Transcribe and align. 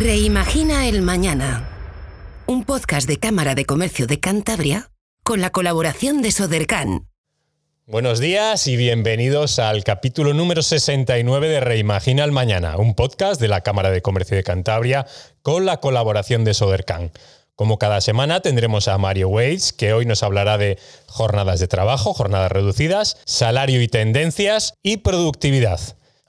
Reimagina 0.00 0.88
el 0.88 1.02
Mañana. 1.02 1.68
Un 2.46 2.64
podcast 2.64 3.06
de 3.06 3.18
Cámara 3.18 3.54
de 3.54 3.66
Comercio 3.66 4.06
de 4.06 4.18
Cantabria 4.18 4.90
con 5.22 5.42
la 5.42 5.50
colaboración 5.50 6.22
de 6.22 6.32
Sodercan. 6.32 7.06
Buenos 7.84 8.18
días 8.18 8.66
y 8.66 8.76
bienvenidos 8.76 9.58
al 9.58 9.84
capítulo 9.84 10.32
número 10.32 10.62
69 10.62 11.50
de 11.50 11.60
Reimagina 11.60 12.24
el 12.24 12.32
Mañana, 12.32 12.78
un 12.78 12.94
podcast 12.94 13.38
de 13.42 13.48
la 13.48 13.60
Cámara 13.60 13.90
de 13.90 14.00
Comercio 14.00 14.38
de 14.38 14.42
Cantabria 14.42 15.06
con 15.42 15.66
la 15.66 15.80
colaboración 15.80 16.44
de 16.44 16.54
Sodercan. 16.54 17.12
Como 17.54 17.78
cada 17.78 18.00
semana 18.00 18.40
tendremos 18.40 18.88
a 18.88 18.96
Mario 18.96 19.28
Waits, 19.28 19.74
que 19.74 19.92
hoy 19.92 20.06
nos 20.06 20.22
hablará 20.22 20.56
de 20.56 20.78
jornadas 21.08 21.60
de 21.60 21.68
trabajo, 21.68 22.14
jornadas 22.14 22.50
reducidas, 22.50 23.18
salario 23.26 23.82
y 23.82 23.88
tendencias 23.88 24.72
y 24.82 24.96
productividad. 24.96 25.78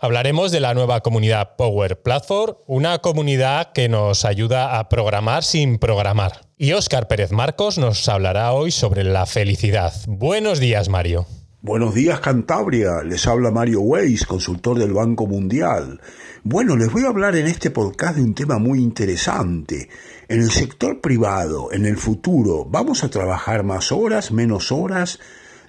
Hablaremos 0.04 0.52
de 0.52 0.61
la 0.61 0.73
nueva 0.73 1.02
comunidad 1.02 1.55
Power 1.57 2.02
Platform, 2.02 2.55
una 2.66 2.98
comunidad 2.98 3.71
que 3.71 3.88
nos 3.88 4.26
ayuda 4.26 4.80
a 4.80 4.89
programar 4.89 5.43
sin 5.43 5.77
programar. 5.77 6.41
Y 6.57 6.71
Óscar 6.71 7.07
Pérez 7.07 7.31
Marcos 7.31 7.77
nos 7.77 8.09
hablará 8.09 8.52
hoy 8.53 8.71
sobre 8.71 9.03
la 9.03 9.27
felicidad. 9.27 9.93
Buenos 10.07 10.59
días, 10.59 10.90
Mario. 10.90 11.27
Buenos 11.62 11.93
días, 11.93 12.20
Cantabria. 12.20 13.03
Les 13.05 13.27
habla 13.27 13.52
Mario 13.52 13.81
Weiss, 13.81 14.26
consultor 14.26 14.79
del 14.79 14.91
Banco 14.91 15.27
Mundial. 15.27 16.02
Bueno, 16.43 16.76
les 16.77 16.91
voy 16.91 17.04
a 17.04 17.09
hablar 17.09 17.35
en 17.35 17.45
este 17.45 17.70
podcast 17.70 18.15
de 18.15 18.23
un 18.23 18.34
tema 18.34 18.57
muy 18.57 18.79
interesante. 18.79 19.88
En 20.27 20.40
el 20.40 20.49
sector 20.49 20.99
privado, 20.99 21.71
en 21.71 21.85
el 21.85 21.98
futuro, 21.98 22.65
¿vamos 22.65 23.04
a 23.04 23.12
trabajar 23.12 23.62
más 23.62 23.91
horas, 23.91 24.31
menos 24.31 24.71
horas? 24.71 25.20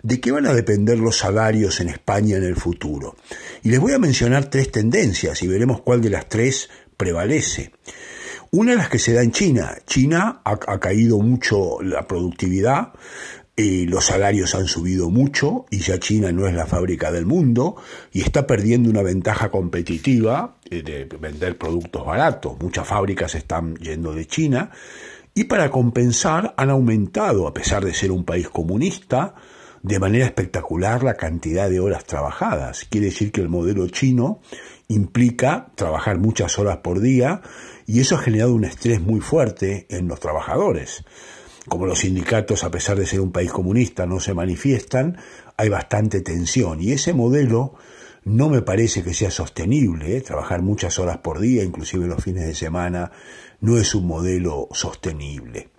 ¿De 0.02 0.20
qué 0.20 0.32
van 0.32 0.46
a 0.46 0.52
depender 0.52 0.98
los 0.98 1.18
salarios 1.18 1.80
en 1.80 1.88
España 1.88 2.36
en 2.36 2.42
el 2.42 2.56
futuro? 2.56 3.14
Y 3.62 3.68
les 3.68 3.78
voy 3.78 3.92
a 3.92 4.00
mencionar 4.00 4.46
tres 4.46 4.72
tendencias 4.72 5.40
y 5.44 5.46
veremos 5.46 5.80
cuál 5.82 6.00
de 6.00 6.10
las 6.10 6.28
tres 6.28 6.68
prevalece. 6.96 7.70
Una 8.50 8.72
de 8.72 8.78
las 8.78 8.88
que 8.88 8.98
se 8.98 9.12
da 9.12 9.22
en 9.22 9.30
China. 9.30 9.76
China 9.86 10.42
ha, 10.44 10.80
caído 10.80 11.18
mucho 11.20 11.80
la 11.82 12.06
productividad, 12.08 12.92
eh, 13.56 13.86
los 13.88 14.06
salarios 14.06 14.56
han 14.56 14.66
subido 14.66 15.08
mucho 15.08 15.66
y 15.70 15.78
ya 15.78 16.00
China 16.00 16.32
no 16.32 16.48
es 16.48 16.54
la 16.54 16.66
fábrica 16.66 17.12
del 17.12 17.24
mundo 17.24 17.76
y 18.12 18.22
está 18.22 18.44
perdiendo 18.44 18.90
una 18.90 19.02
ventaja 19.02 19.50
competitiva 19.50 20.56
eh, 20.68 20.82
de 20.82 21.04
vender 21.04 21.56
productos 21.56 22.04
baratos. 22.04 22.58
Muchas 22.60 22.88
fábricas 22.88 23.36
están 23.36 23.76
yendo 23.76 24.12
de 24.12 24.26
China 24.26 24.70
y 25.32 25.44
para 25.44 25.70
compensar 25.70 26.54
han 26.56 26.70
aumentado, 26.70 27.46
a 27.46 27.54
pesar 27.54 27.84
de 27.84 27.94
ser 27.94 28.10
un 28.10 28.24
país 28.24 28.48
comunista, 28.48 29.34
de 29.82 29.98
manera 29.98 30.26
espectacular 30.26 31.02
la 31.02 31.14
cantidad 31.14 31.68
de 31.68 31.80
horas 31.80 32.04
trabajadas. 32.04 32.86
Quiere 32.88 33.06
decir 33.06 33.32
que 33.32 33.40
el 33.40 33.48
modelo 33.48 33.88
chino 33.88 34.40
implica 34.88 35.68
trabajar 35.74 36.18
muchas 36.18 36.58
horas 36.58 36.78
por 36.78 37.00
día 37.00 37.42
y 37.86 38.00
eso 38.00 38.16
ha 38.16 38.18
generado 38.18 38.54
un 38.54 38.64
estrés 38.64 39.00
muy 39.00 39.20
fuerte 39.20 39.86
en 39.88 40.08
los 40.08 40.20
trabajadores. 40.20 41.04
Como 41.68 41.86
los 41.86 42.00
sindicatos, 42.00 42.64
a 42.64 42.70
pesar 42.70 42.98
de 42.98 43.06
ser 43.06 43.20
un 43.20 43.32
país 43.32 43.50
comunista, 43.52 44.06
no 44.06 44.20
se 44.20 44.34
manifiestan, 44.34 45.18
hay 45.56 45.68
bastante 45.68 46.20
tensión 46.20 46.80
y 46.80 46.92
ese 46.92 47.12
modelo 47.12 47.74
no 48.24 48.48
me 48.48 48.62
parece 48.62 49.02
que 49.02 49.14
sea 49.14 49.30
sostenible. 49.30 50.16
¿eh? 50.16 50.20
Trabajar 50.20 50.62
muchas 50.62 50.98
horas 50.98 51.18
por 51.18 51.40
día, 51.40 51.64
inclusive 51.64 52.06
los 52.06 52.22
fines 52.22 52.46
de 52.46 52.54
semana, 52.54 53.10
no 53.60 53.78
es 53.78 53.94
un 53.94 54.06
modelo 54.06 54.68
sostenible. 54.72 55.71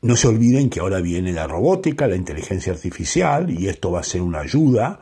No 0.00 0.16
se 0.16 0.28
olviden 0.28 0.70
que 0.70 0.80
ahora 0.80 1.00
viene 1.00 1.32
la 1.32 1.46
robótica, 1.46 2.06
la 2.06 2.16
inteligencia 2.16 2.72
artificial, 2.72 3.50
y 3.50 3.68
esto 3.68 3.90
va 3.90 4.00
a 4.00 4.04
ser 4.04 4.22
una 4.22 4.40
ayuda 4.40 5.00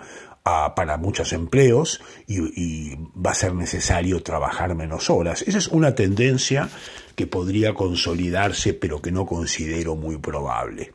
para 0.77 0.97
muchos 0.97 1.33
empleos 1.33 2.01
y, 2.29 2.39
y, 2.39 2.95
va 3.17 3.33
a 3.33 3.35
ser 3.35 3.53
necesario 3.53 4.23
trabajar 4.23 4.77
menos 4.77 5.11
horas. 5.11 5.43
Esa 5.43 5.59
es 5.59 5.67
una 5.67 5.97
tendencia 5.97 6.69
que 7.17 7.27
podría 7.27 7.75
consolidarse, 7.75 8.73
pero 8.73 9.03
que 9.03 9.11
no 9.11 9.27
considero 9.27 9.97
muy 9.97 10.19
probable. 10.19 10.93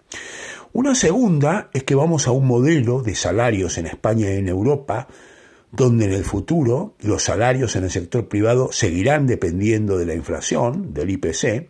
Una 0.72 0.96
segunda 0.96 1.70
es 1.74 1.84
que 1.84 1.96
vamos 1.96 2.28
a 2.28 2.32
un 2.32 2.48
modelo 2.48 3.02
de 3.02 3.14
salarios 3.14 3.78
en 3.78 3.88
España 3.88 4.32
y 4.32 4.38
en 4.38 4.48
Europa 4.48 5.10
donde 5.72 6.06
en 6.06 6.14
el 6.14 6.24
futuro 6.24 6.96
los 7.00 7.24
salarios 7.24 7.76
en 7.76 7.86
el 7.86 7.92
sector 7.92 8.28
privado 8.28 8.72
seguirán 8.72 9.28
dependiendo 9.28 9.98
de 9.98 10.06
la 10.06 10.16
inflación, 10.16 10.94
del 10.94 11.10
IPC, 11.10 11.70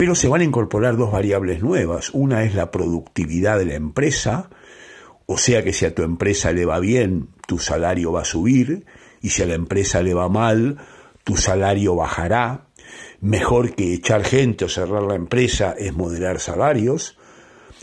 pero 0.00 0.14
se 0.14 0.28
van 0.28 0.40
a 0.40 0.44
incorporar 0.44 0.96
dos 0.96 1.12
variables 1.12 1.62
nuevas. 1.62 2.08
Una 2.14 2.44
es 2.44 2.54
la 2.54 2.70
productividad 2.70 3.58
de 3.58 3.66
la 3.66 3.74
empresa, 3.74 4.48
o 5.26 5.36
sea 5.36 5.62
que 5.62 5.74
si 5.74 5.84
a 5.84 5.94
tu 5.94 6.02
empresa 6.04 6.52
le 6.52 6.64
va 6.64 6.80
bien, 6.80 7.28
tu 7.46 7.58
salario 7.58 8.10
va 8.10 8.22
a 8.22 8.24
subir, 8.24 8.86
y 9.20 9.28
si 9.28 9.42
a 9.42 9.46
la 9.46 9.52
empresa 9.52 10.00
le 10.00 10.14
va 10.14 10.30
mal, 10.30 10.78
tu 11.22 11.36
salario 11.36 11.96
bajará. 11.96 12.68
Mejor 13.20 13.74
que 13.74 13.92
echar 13.92 14.24
gente 14.24 14.64
o 14.64 14.70
cerrar 14.70 15.02
la 15.02 15.16
empresa 15.16 15.74
es 15.78 15.92
moderar 15.92 16.40
salarios. 16.40 17.18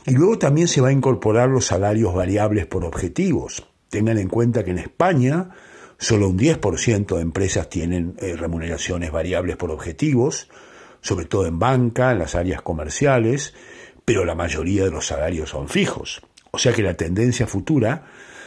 Y 0.08 0.14
luego 0.16 0.40
también 0.40 0.68
se 0.68 0.82
va 0.82 0.88
a 0.88 0.94
incorporar 0.94 1.50
los 1.50 1.66
salarios 1.66 2.16
variables 2.16 2.66
por 2.66 2.84
objetivos. 2.84 3.68
Tengan 3.90 4.18
en 4.18 4.28
cuenta 4.28 4.64
que 4.64 4.72
en 4.72 4.80
España 4.80 5.52
solo 6.00 6.30
un 6.30 6.40
10% 6.40 7.16
de 7.16 7.22
empresas 7.22 7.70
tienen 7.70 8.16
eh, 8.18 8.36
remuneraciones 8.36 9.12
variables 9.12 9.56
por 9.56 9.70
objetivos, 9.70 10.50
sobre 11.02 11.26
todo 11.26 11.46
en 11.46 11.60
banca, 11.60 12.12
en 12.12 12.20
las 12.20 12.36
áreas 12.36 12.62
comerciales, 12.62 13.54
pero 14.06 14.26
la 14.26 14.36
mayoría 14.36 14.84
de 14.84 14.92
los 14.92 15.08
salarios 15.08 15.50
son 15.50 15.68
fijos. 15.68 16.22
O 16.52 16.58
sea 16.58 16.74
que 16.74 16.84
la 16.84 16.96
tendencia 16.96 17.48
futura 17.48 18.06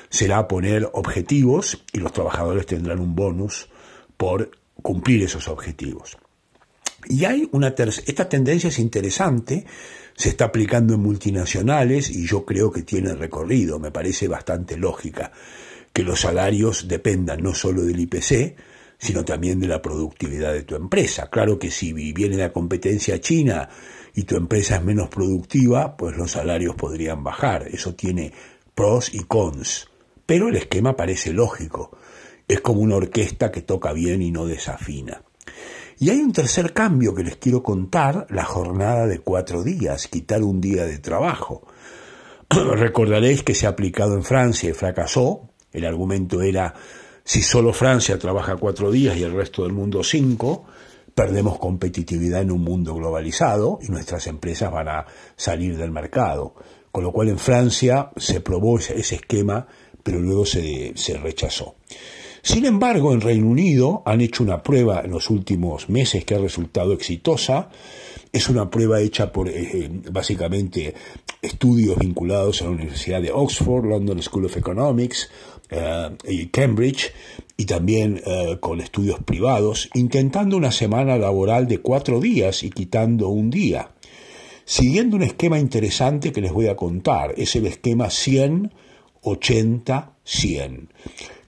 será 0.09 0.49
poner 0.49 0.88
objetivos 0.93 1.84
y 1.93 1.99
los 1.99 2.12
trabajadores 2.12 2.66
tendrán 2.66 3.00
un 3.00 3.15
bonus 3.15 3.69
por 4.16 4.50
cumplir 4.83 5.22
esos 5.22 5.49
objetivos. 5.49 6.19
Y 7.09 7.25
hay 7.25 7.49
una 7.53 7.69
esta 7.69 8.28
tendencia 8.28 8.69
es 8.69 8.78
interesante, 8.78 9.65
se 10.15 10.31
está 10.31 10.47
aplicando 10.47 10.94
en 10.94 11.00
multinacionales 11.00 12.11
y 12.11 12.27
yo 12.27 12.44
creo 12.44 12.71
que 12.71 12.82
tiene 12.82 13.15
recorrido, 13.15 13.78
me 13.78 13.91
parece 13.91 14.28
bastante 14.28 14.77
lógica 14.77 15.32
que 15.93 16.03
los 16.03 16.21
salarios 16.21 16.88
dependan 16.88 17.43
no 17.43 17.55
solo 17.55 17.82
del 17.82 18.00
IPC, 18.00 18.56
sino 19.00 19.25
también 19.25 19.59
de 19.59 19.66
la 19.66 19.81
productividad 19.81 20.53
de 20.53 20.62
tu 20.62 20.77
empresa. 20.77 21.31
Claro 21.31 21.59
que 21.59 21.71
si 21.71 21.93
viene 21.93 22.37
la 22.37 22.53
competencia 22.53 23.19
china 23.19 23.69
y 24.15 24.25
tu 24.25 24.37
empresa 24.37 24.77
es 24.77 24.84
menos 24.84 25.09
productiva, 25.09 25.97
pues 25.97 26.16
los 26.16 26.33
salarios 26.33 26.77
podrían 26.77 27.25
bajar. 27.25 27.66
Eso 27.69 27.94
tiene 27.94 28.33
pros 28.75 29.12
y 29.15 29.21
cons. 29.21 29.88
Pero 30.27 30.49
el 30.49 30.56
esquema 30.56 30.97
parece 30.97 31.33
lógico. 31.33 31.97
Es 32.47 32.61
como 32.61 32.83
una 32.83 32.97
orquesta 32.97 33.50
que 33.50 33.62
toca 33.62 33.94
bien 33.94 34.21
y 34.21 34.31
no 34.31 34.44
desafina. 34.44 35.22
Y 35.99 36.11
hay 36.11 36.19
un 36.19 36.32
tercer 36.32 36.75
cambio 36.75 37.15
que 37.15 37.25
les 37.25 37.37
quiero 37.37 37.62
contar, 37.62 38.27
la 38.28 38.44
jornada 38.44 39.06
de 39.06 39.21
cuatro 39.21 39.62
días, 39.62 40.09
quitar 40.09 40.43
un 40.43 40.61
día 40.61 40.84
de 40.84 40.99
trabajo. 40.99 41.67
Recordaréis 42.50 43.43
que 43.43 43.55
se 43.55 43.67
ha 43.67 43.71
aplicado 43.71 44.15
en 44.15 44.25
Francia 44.25 44.69
y 44.69 44.75
fracasó. 44.75 45.49
El 45.72 45.87
argumento 45.87 46.43
era 46.43 46.75
si 47.25 47.42
solo 47.42 47.72
Francia 47.72 48.19
trabaja 48.19 48.56
cuatro 48.56 48.91
días 48.91 49.16
y 49.16 49.22
el 49.22 49.32
resto 49.32 49.62
del 49.62 49.72
mundo 49.72 50.03
cinco, 50.03 50.64
perdemos 51.14 51.58
competitividad 51.58 52.42
en 52.42 52.50
un 52.50 52.62
mundo 52.62 52.94
globalizado 52.94 53.78
y 53.82 53.88
nuestras 53.88 54.26
empresas 54.26 54.72
van 54.72 54.88
a 54.88 55.06
salir 55.36 55.76
del 55.76 55.91
mercado. 55.91 56.54
Con 56.91 57.04
lo 57.04 57.12
cual 57.12 57.28
en 57.28 57.38
Francia 57.38 58.10
se 58.16 58.41
probó 58.41 58.78
ese, 58.78 58.98
esquema, 58.98 59.66
pero 60.03 60.19
luego 60.19 60.44
se, 60.44 60.92
se 60.97 61.16
rechazó. 61.19 61.76
Sin 62.42 62.64
embargo, 62.64 63.12
en 63.12 63.20
Reino 63.20 63.47
Unido 63.47 64.02
han 64.06 64.22
hecho 64.22 64.42
una 64.42 64.62
prueba 64.62 65.02
en 65.04 65.10
los 65.10 65.28
últimos 65.28 65.91
meses 65.91 66.25
que 66.25 66.34
ha 66.34 66.38
resultado 66.38 66.94
exitosa. 66.94 67.69
Es 68.32 68.48
una 68.48 68.70
prueba 68.70 69.00
hecha 69.00 69.31
por 69.31 69.48
eh, 69.48 69.91
básicamente 70.10 70.94
estudios 71.42 71.98
vinculados 71.98 72.62
a 72.62 72.64
la 72.64 72.70
Universidad 72.70 73.20
de 73.20 73.31
Oxford, 73.31 73.84
London 73.84 74.22
School 74.22 74.47
of 74.47 74.56
Economics, 74.56 75.28
eh, 75.70 76.10
y 76.28 76.47
Cambridge 76.47 77.12
y 77.56 77.66
también 77.66 78.20
eh, 78.25 78.56
con 78.58 78.81
estudios 78.81 79.22
privados, 79.22 79.90
intentando 79.94 80.56
una 80.56 80.72
semana 80.72 81.17
laboral 81.19 81.69
de 81.69 81.78
cuatro 81.78 82.20
días 82.20 82.62
y 82.62 82.70
quitando 82.70 83.28
un 83.28 83.50
día, 83.50 83.90
siguiendo 84.64 85.17
un 85.17 85.22
esquema 85.22 85.58
interesante 85.58 86.32
que 86.32 86.40
les 86.40 86.52
voy 86.52 86.69
a 86.69 86.76
contar. 86.76 87.34
Es 87.37 87.55
el 87.56 87.67
esquema 87.67 88.08
100, 88.08 88.72
80, 89.22 90.12
100, 90.25 90.93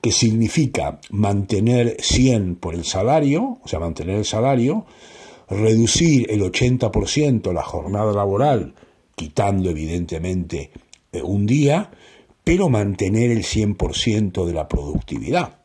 que 0.03 0.13
significa 0.13 1.01
mantener 1.11 1.97
100 2.01 2.57
por 2.57 2.75
el 2.75 2.85
salario, 2.85 3.59
o 3.63 3.69
sea, 3.69 3.79
mantener 3.79 4.17
el 4.17 4.25
salario, 4.25 4.85
reducir 5.49 6.31
el 6.31 6.43
80% 6.43 7.53
la 7.53 7.63
jornada 7.63 8.13
laboral, 8.13 8.75
quitando 9.15 9.71
evidentemente 9.71 10.71
eh, 11.13 11.23
un 11.23 11.47
día, 11.47 11.91
pero 12.45 12.69
mantener 12.69 13.31
el 13.31 13.45
100% 13.45 14.45
de 14.45 14.53
la 14.53 14.69
productividad. 14.69 15.59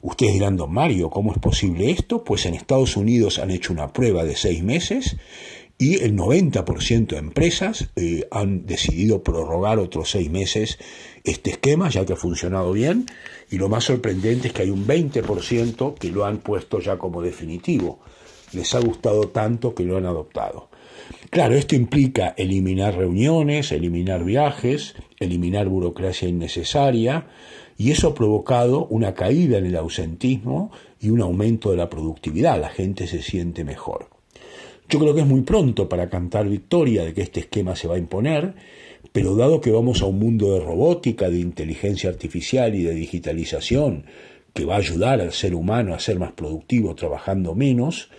Ustedes 0.00 0.34
dirán, 0.34 0.56
don 0.56 0.72
Mario, 0.72 1.10
¿cómo 1.10 1.32
es 1.32 1.38
posible 1.38 1.90
esto? 1.90 2.22
Pues 2.22 2.46
en 2.46 2.54
Estados 2.54 2.96
Unidos 2.96 3.38
han 3.38 3.50
hecho 3.50 3.72
una 3.72 3.92
prueba 3.92 4.24
de 4.24 4.36
seis 4.36 4.62
meses 4.62 5.16
y 5.76 6.02
el 6.02 6.16
90% 6.16 7.06
de 7.06 7.18
empresas 7.18 7.90
eh, 7.96 8.26
han 8.30 8.66
decidido 8.66 9.22
prorrogar 9.22 9.78
otros 9.78 10.10
seis 10.10 10.30
meses 10.30 10.78
este 11.24 11.50
esquema, 11.50 11.88
ya 11.88 12.04
que 12.04 12.14
ha 12.14 12.16
funcionado 12.16 12.72
bien, 12.72 13.06
y 13.50 13.58
lo 13.58 13.68
más 13.68 13.84
sorprendente 13.84 14.48
es 14.48 14.54
que 14.54 14.62
hay 14.62 14.70
un 14.70 14.86
20% 14.86 15.94
que 15.94 16.10
lo 16.10 16.24
han 16.24 16.38
puesto 16.38 16.80
ya 16.80 16.98
como 16.98 17.22
definitivo. 17.22 18.00
les 18.52 18.74
ha 18.74 18.80
gustado 18.80 19.28
tanto 19.28 19.74
que 19.74 19.84
lo 19.84 19.98
han 19.98 20.06
adoptado. 20.06 20.70
Claro, 21.30 21.54
esto 21.54 21.76
implica 21.76 22.34
eliminar 22.36 22.96
reuniones, 22.96 23.72
eliminar 23.72 24.24
viajes, 24.24 24.94
eliminar 25.20 25.68
burocracia 25.68 26.28
innecesaria, 26.28 27.26
y 27.76 27.92
eso 27.92 28.08
ha 28.08 28.14
provocado 28.14 28.86
una 28.86 29.14
caída 29.14 29.58
en 29.58 29.66
el 29.66 29.76
ausentismo 29.76 30.72
y 31.00 31.10
un 31.10 31.20
aumento 31.20 31.70
de 31.70 31.76
la 31.76 31.88
productividad. 31.88 32.60
La 32.60 32.70
gente 32.70 33.06
se 33.06 33.22
siente 33.22 33.64
mejor. 33.64 34.08
Yo 34.88 34.98
creo 34.98 35.14
que 35.14 35.20
es 35.20 35.26
muy 35.26 35.42
pronto 35.42 35.88
para 35.88 36.08
cantar 36.08 36.48
victoria 36.48 37.04
de 37.04 37.12
que 37.12 37.22
este 37.22 37.40
esquema 37.40 37.76
se 37.76 37.86
va 37.86 37.96
a 37.96 37.98
imponer, 37.98 38.54
pero 39.12 39.36
dado 39.36 39.60
que 39.60 39.70
vamos 39.70 40.02
a 40.02 40.06
un 40.06 40.18
mundo 40.18 40.54
de 40.54 40.60
robótica, 40.60 41.28
de 41.28 41.38
inteligencia 41.38 42.10
artificial 42.10 42.74
y 42.74 42.82
de 42.82 42.94
digitalización, 42.94 44.06
que 44.54 44.64
va 44.64 44.74
a 44.74 44.78
ayudar 44.78 45.20
al 45.20 45.32
ser 45.32 45.54
humano 45.54 45.94
a 45.94 46.00
ser 46.00 46.18
más 46.18 46.32
productivo 46.32 46.94
trabajando 46.94 47.54
menos, 47.54 48.10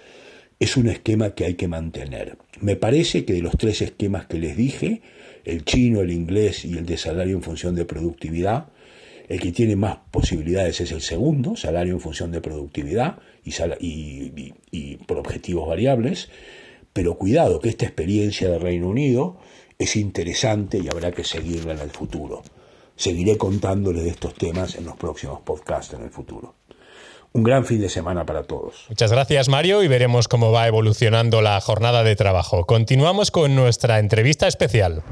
es 0.60 0.76
un 0.76 0.88
esquema 0.88 1.34
que 1.34 1.46
hay 1.46 1.54
que 1.54 1.68
mantener. 1.68 2.38
Me 2.60 2.76
parece 2.76 3.24
que 3.24 3.34
de 3.34 3.42
los 3.42 3.58
tres 3.58 3.82
esquemas 3.82 4.28
que 4.28 4.40
les 4.40 4.58
dije, 4.58 5.02
el 5.46 5.64
chino, 5.64 6.02
el 6.02 6.12
inglés 6.12 6.66
y 6.66 6.78
el 6.78 6.86
de 6.86 6.98
salario 6.98 7.36
en 7.36 7.42
función 7.42 7.76
de 7.76 7.86
productividad, 7.86 8.68
el 9.30 9.40
que 9.40 9.52
tiene 9.52 9.76
más 9.76 9.98
posibilidades 10.12 10.82
es 10.82 10.92
el 10.92 11.02
segundo, 11.02 11.56
salario 11.56 11.94
en 11.94 12.02
función 12.02 12.32
de 12.32 12.42
productividad 12.42 13.20
y, 13.46 14.98
por 15.08 15.18
objetivos 15.18 15.68
variables. 15.68 16.30
Pero 16.92 17.16
cuidado, 17.16 17.60
que 17.60 17.70
esta 17.70 17.86
experiencia 17.86 18.50
de 18.50 18.60
Reino 18.60 18.90
Unido 18.90 19.38
es 19.78 19.96
interesante 19.96 20.80
y 20.80 20.90
habrá 20.90 21.12
que 21.12 21.24
seguirla 21.24 21.74
en 21.74 21.80
el 21.80 21.92
futuro. 21.92 22.42
Seguiré 22.96 23.38
contándoles 23.38 24.04
de 24.04 24.10
estos 24.10 24.34
temas 24.34 24.76
en 24.76 24.86
los 24.86 24.98
próximos 24.98 25.40
podcasts 25.42 25.94
en 25.94 26.02
el 26.02 26.10
futuro. 26.10 26.56
Un 27.32 27.44
gran 27.44 27.64
fin 27.66 27.80
de 27.80 27.90
semana 27.90 28.26
para 28.26 28.44
todos. 28.44 28.86
Muchas 28.90 29.12
gracias 29.12 29.50
Mario 29.50 29.84
y 29.84 29.88
veremos 29.88 30.28
cómo 30.28 30.52
va 30.52 30.68
evolucionando 30.68 31.42
la 31.42 31.62
jornada 31.62 32.04
de 32.04 32.16
trabajo. 32.16 32.66
Continuamos 32.66 33.30
con 33.30 33.56
nuestra 33.56 34.00
entrevista 34.00 34.48
especial. 34.48 35.04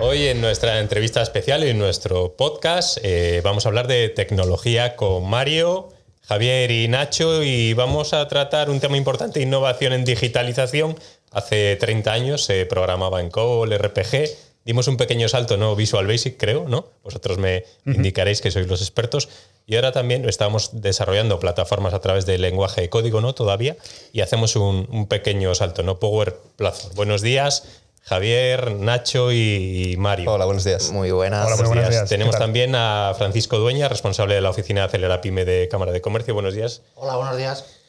Hoy 0.00 0.26
en 0.26 0.40
nuestra 0.40 0.80
entrevista 0.80 1.22
especial 1.22 1.62
y 1.62 1.68
en 1.68 1.78
nuestro 1.78 2.34
podcast 2.34 2.98
eh, 3.02 3.42
vamos 3.44 3.64
a 3.64 3.68
hablar 3.68 3.86
de 3.86 4.08
tecnología 4.08 4.96
con 4.96 5.28
Mario, 5.28 5.90
Javier 6.22 6.70
y 6.70 6.88
Nacho 6.88 7.44
y 7.44 7.74
vamos 7.74 8.12
a 8.12 8.26
tratar 8.26 8.70
un 8.70 8.80
tema 8.80 8.96
importante, 8.96 9.40
innovación 9.40 9.92
en 9.92 10.04
digitalización. 10.04 10.98
Hace 11.30 11.76
30 11.76 12.12
años 12.12 12.44
se 12.44 12.66
programaba 12.66 13.20
en 13.20 13.30
COBOL, 13.30 13.76
RPG, 13.76 14.49
dimos 14.64 14.88
un 14.88 14.96
pequeño 14.96 15.28
salto, 15.28 15.56
¿no? 15.56 15.74
Visual 15.76 16.06
Basic, 16.06 16.36
creo, 16.38 16.68
¿no? 16.68 16.86
Vosotros 17.02 17.38
me 17.38 17.64
indicaréis 17.86 18.40
que 18.40 18.50
sois 18.50 18.66
los 18.66 18.80
expertos. 18.80 19.28
Y 19.66 19.76
ahora 19.76 19.92
también 19.92 20.28
estamos 20.28 20.80
desarrollando 20.80 21.38
plataformas 21.38 21.94
a 21.94 22.00
través 22.00 22.26
del 22.26 22.42
lenguaje 22.42 22.80
de 22.80 22.88
código, 22.88 23.20
¿no? 23.20 23.34
Todavía. 23.34 23.76
Y 24.12 24.20
hacemos 24.20 24.56
un, 24.56 24.88
un 24.90 25.06
pequeño 25.06 25.54
salto, 25.54 25.82
¿no? 25.82 26.00
Power 26.00 26.36
Platform. 26.56 26.94
Buenos 26.96 27.22
días. 27.22 27.64
Javier, 28.02 28.72
Nacho 28.72 29.30
y 29.30 29.94
Mario. 29.98 30.32
Hola, 30.32 30.44
buenos 30.44 30.64
días. 30.64 30.90
Muy 30.90 31.10
buenas. 31.12 31.46
Hola, 31.46 31.56
buenos 31.68 31.90
días. 31.90 32.08
Tenemos 32.08 32.36
también 32.36 32.74
a 32.74 33.14
Francisco 33.16 33.58
Dueña, 33.58 33.88
responsable 33.88 34.34
de 34.34 34.40
la 34.40 34.50
oficina 34.50 34.80
de 34.80 34.86
Acelera 34.86 35.20
Pyme 35.20 35.44
de 35.44 35.68
Cámara 35.68 35.92
de 35.92 36.00
Comercio. 36.00 36.34
Buenos 36.34 36.54
días. 36.54 36.82
Hola, 36.94 37.16
buenos 37.16 37.36
días. 37.36 37.79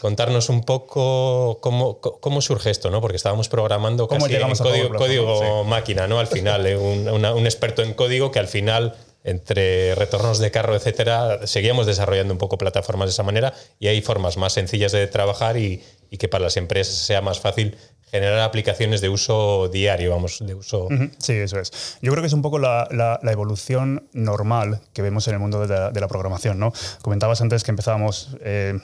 Contarnos 0.00 0.48
un 0.48 0.64
poco 0.64 1.58
cómo, 1.60 1.98
cómo 2.00 2.40
surge 2.42 2.70
esto, 2.70 2.90
¿no? 2.90 3.00
Porque 3.00 3.16
estábamos 3.16 3.48
programando 3.48 4.06
casi 4.08 4.34
en 4.34 4.56
código, 4.56 4.94
código 4.94 5.64
máquina, 5.64 6.06
¿no? 6.06 6.18
Al 6.18 6.26
final, 6.26 6.66
¿eh? 6.66 6.76
un, 6.76 7.08
un 7.08 7.44
experto 7.46 7.82
en 7.82 7.94
código 7.94 8.30
que 8.30 8.38
al 8.38 8.48
final 8.48 8.94
entre 9.24 9.94
retornos 9.94 10.38
de 10.38 10.50
carro, 10.50 10.76
etcétera, 10.76 11.46
seguíamos 11.46 11.86
desarrollando 11.86 12.34
un 12.34 12.38
poco 12.38 12.58
plataformas 12.58 13.08
de 13.08 13.12
esa 13.12 13.22
manera 13.22 13.54
y 13.80 13.88
hay 13.88 14.02
formas 14.02 14.36
más 14.36 14.52
sencillas 14.52 14.92
de 14.92 15.06
trabajar 15.06 15.56
y, 15.56 15.82
y 16.10 16.18
que 16.18 16.28
para 16.28 16.44
las 16.44 16.58
empresas 16.58 16.94
sea 16.94 17.22
más 17.22 17.40
fácil 17.40 17.76
generar 18.14 18.38
aplicaciones 18.38 19.00
de 19.00 19.08
uso 19.08 19.68
diario, 19.68 20.12
vamos, 20.12 20.38
de 20.38 20.54
uso. 20.54 20.86
Sí, 21.18 21.32
eso 21.32 21.58
es. 21.58 21.98
Yo 22.00 22.12
creo 22.12 22.22
que 22.22 22.28
es 22.28 22.32
un 22.32 22.42
poco 22.42 22.60
la, 22.60 23.18
evolución 23.24 24.08
normal 24.12 24.82
que 24.92 25.02
vemos 25.02 25.26
en 25.26 25.34
el 25.34 25.40
mundo 25.40 25.66
de 25.66 26.00
la, 26.00 26.06
programación, 26.06 26.60
¿no? 26.60 26.72
Comentabas 27.02 27.40
antes 27.40 27.64
que 27.64 27.72
empezábamos 27.72 28.36
eh, 28.40 28.78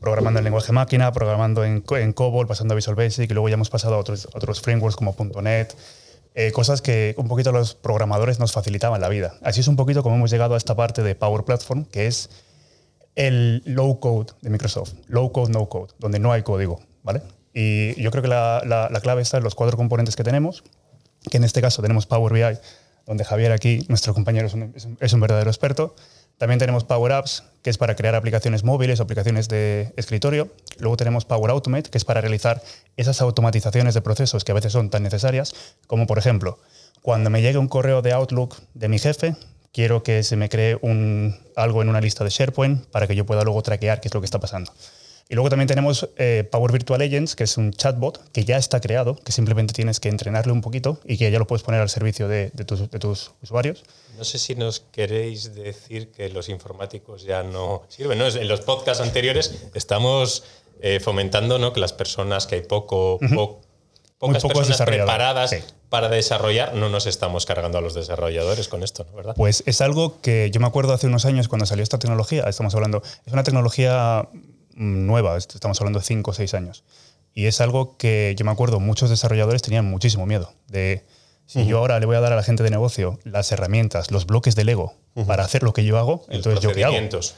programando 0.00 0.40
en 0.40 0.44
lenguaje 0.44 0.72
máquina, 0.72 1.12
programando 1.12 1.64
en, 1.64 1.84
en, 1.88 2.12
COBOL, 2.12 2.48
pasando 2.48 2.74
a 2.74 2.74
Visual 2.74 2.96
Basic, 2.96 3.30
y 3.30 3.32
luego 3.32 3.48
ya 3.48 3.54
hemos 3.54 3.70
pasado 3.70 3.94
a 3.94 3.98
otros, 3.98 4.28
otros 4.34 4.60
frameworks 4.60 4.96
como 4.96 5.14
.NET, 5.40 5.76
eh, 6.34 6.50
cosas 6.50 6.82
que 6.82 7.14
un 7.16 7.28
poquito 7.28 7.52
los 7.52 7.76
programadores 7.76 8.40
nos 8.40 8.50
facilitaban 8.50 9.00
la 9.00 9.08
vida. 9.08 9.34
Así 9.40 9.60
es 9.60 9.68
un 9.68 9.76
poquito 9.76 10.02
como 10.02 10.16
hemos 10.16 10.32
llegado 10.32 10.54
a 10.54 10.56
esta 10.56 10.74
parte 10.74 11.04
de 11.04 11.14
Power 11.14 11.44
Platform, 11.44 11.84
que 11.84 12.08
es 12.08 12.28
el 13.14 13.62
low 13.66 14.00
code 14.00 14.32
de 14.42 14.50
Microsoft, 14.50 14.94
low 15.06 15.30
code, 15.30 15.52
no 15.52 15.68
code, 15.68 15.92
donde 16.00 16.18
no 16.18 16.32
hay 16.32 16.42
código, 16.42 16.80
¿vale? 17.04 17.22
Y 17.54 18.00
yo 18.00 18.10
creo 18.10 18.22
que 18.22 18.28
la, 18.28 18.62
la, 18.64 19.00
clave 19.00 19.22
está 19.22 19.38
en 19.38 19.44
los 19.44 19.54
cuatro 19.54 19.76
componentes 19.76 20.16
que 20.16 20.24
tenemos, 20.24 20.64
que 21.30 21.38
en 21.38 21.44
este 21.44 21.60
caso 21.60 21.82
tenemos 21.82 22.06
Power 22.06 22.32
BI, 22.32 22.58
donde 23.06 23.24
Javier 23.24 23.52
aquí, 23.52 23.84
nuestro 23.88 24.14
compañero, 24.14 24.46
es 24.46 24.54
un, 24.54 24.74
es 25.00 25.12
un, 25.12 25.20
verdadero 25.20 25.50
experto. 25.50 25.94
También 26.36 26.58
tenemos 26.60 26.84
Power 26.84 27.12
Apps, 27.12 27.42
que 27.62 27.70
es 27.70 27.78
para 27.78 27.96
crear 27.96 28.14
aplicaciones 28.14 28.62
móviles 28.62 29.00
o 29.00 29.02
aplicaciones 29.02 29.48
de 29.48 29.92
escritorio. 29.96 30.52
Luego 30.78 30.96
tenemos 30.96 31.24
Power 31.24 31.50
Automate, 31.50 31.90
que 31.90 31.98
es 31.98 32.04
para 32.04 32.20
realizar 32.20 32.62
esas 32.96 33.20
automatizaciones 33.20 33.94
de 33.94 34.02
procesos 34.02 34.44
que 34.44 34.52
a 34.52 34.54
veces 34.54 34.72
son 34.72 34.90
tan 34.90 35.02
necesarias, 35.02 35.54
como 35.86 36.06
por 36.06 36.18
ejemplo, 36.18 36.58
cuando 37.02 37.30
me 37.30 37.42
llegue 37.42 37.58
un 37.58 37.68
correo 37.68 38.02
de 38.02 38.12
Outlook 38.12 38.56
de 38.74 38.88
mi 38.88 38.98
jefe, 38.98 39.34
quiero 39.72 40.02
que 40.02 40.22
se 40.22 40.36
me 40.36 40.48
cree 40.48 40.78
un, 40.80 41.36
algo 41.56 41.82
en 41.82 41.88
una 41.88 42.00
lista 42.00 42.24
de 42.24 42.30
SharePoint 42.30 42.86
para 42.86 43.06
que 43.06 43.16
yo 43.16 43.26
pueda 43.26 43.42
luego 43.44 43.62
traquear 43.62 44.00
qué 44.00 44.08
es 44.08 44.14
lo 44.14 44.20
que 44.20 44.26
está 44.26 44.40
pasando. 44.40 44.72
Y 45.30 45.34
luego 45.34 45.50
también 45.50 45.68
tenemos 45.68 46.08
eh, 46.16 46.48
Power 46.50 46.72
Virtual 46.72 47.02
Agents, 47.02 47.36
que 47.36 47.44
es 47.44 47.58
un 47.58 47.72
chatbot 47.72 48.32
que 48.32 48.46
ya 48.46 48.56
está 48.56 48.80
creado, 48.80 49.14
que 49.16 49.30
simplemente 49.30 49.74
tienes 49.74 50.00
que 50.00 50.08
entrenarle 50.08 50.52
un 50.52 50.62
poquito 50.62 51.00
y 51.04 51.18
que 51.18 51.30
ya 51.30 51.38
lo 51.38 51.46
puedes 51.46 51.62
poner 51.62 51.82
al 51.82 51.90
servicio 51.90 52.28
de, 52.28 52.50
tus, 52.50 53.32
usuarios. 53.42 53.84
No 54.16 54.24
sé 54.24 54.38
si 54.38 54.54
nos 54.54 54.80
queréis 54.80 55.54
decir 55.54 56.10
que 56.12 56.30
los 56.30 56.48
informáticos 56.48 57.24
ya 57.24 57.42
no 57.42 57.82
sirven. 57.88 58.22
En 58.22 58.48
los 58.48 58.62
podcasts 58.62 59.02
anteriores 59.02 59.66
estamos 59.74 60.44
eh, 60.80 60.98
fomentando 60.98 61.58
¿no? 61.58 61.74
que 61.74 61.80
las 61.80 61.92
personas, 61.92 62.46
que 62.46 62.54
hay 62.54 62.62
poco, 62.62 63.18
pocas 64.18 64.42
personas 64.42 64.80
preparadas 64.80 65.54
para 65.90 66.08
desarrollar, 66.08 66.74
no 66.74 66.88
nos 66.88 67.06
estamos 67.06 67.44
cargando 67.44 67.76
a 67.76 67.80
los 67.82 67.92
desarrolladores 67.92 68.68
con 68.68 68.82
esto, 68.82 69.06
¿verdad? 69.14 69.34
Pues 69.36 69.62
es 69.66 69.82
algo 69.82 70.22
que 70.22 70.50
yo 70.50 70.60
me 70.60 70.66
acuerdo 70.66 70.94
hace 70.94 71.06
unos 71.06 71.26
años 71.26 71.48
cuando 71.48 71.66
salió 71.66 71.82
esta 71.82 71.98
tecnología, 71.98 72.44
estamos 72.44 72.74
hablando, 72.74 73.02
es 73.26 73.32
una 73.32 73.42
tecnología 73.42 74.28
nueva, 74.78 75.36
estamos 75.36 75.80
hablando 75.80 75.98
de 75.98 76.04
5 76.04 76.30
o 76.30 76.34
6 76.34 76.54
años. 76.54 76.84
Y 77.34 77.46
es 77.46 77.60
algo 77.60 77.96
que 77.98 78.34
yo 78.36 78.44
me 78.44 78.50
acuerdo, 78.50 78.80
muchos 78.80 79.10
desarrolladores 79.10 79.62
tenían 79.62 79.84
muchísimo 79.84 80.26
miedo 80.26 80.52
de 80.68 81.04
si 81.46 81.66
yo 81.66 81.78
ahora 81.78 81.98
le 81.98 82.06
voy 82.06 82.16
a 82.16 82.20
dar 82.20 82.32
a 82.32 82.36
la 82.36 82.42
gente 82.42 82.62
de 82.62 82.70
negocio 82.70 83.18
las 83.24 83.50
herramientas, 83.52 84.10
los 84.10 84.26
bloques 84.26 84.54
de 84.54 84.64
Lego 84.64 84.94
para 85.26 85.44
hacer 85.44 85.62
lo 85.62 85.72
que 85.72 85.84
yo 85.84 85.98
hago, 85.98 86.24
entonces 86.28 86.60
yo 86.62 86.72
qué 86.72 86.84
hago. 86.84 86.96
Entonces 86.96 87.34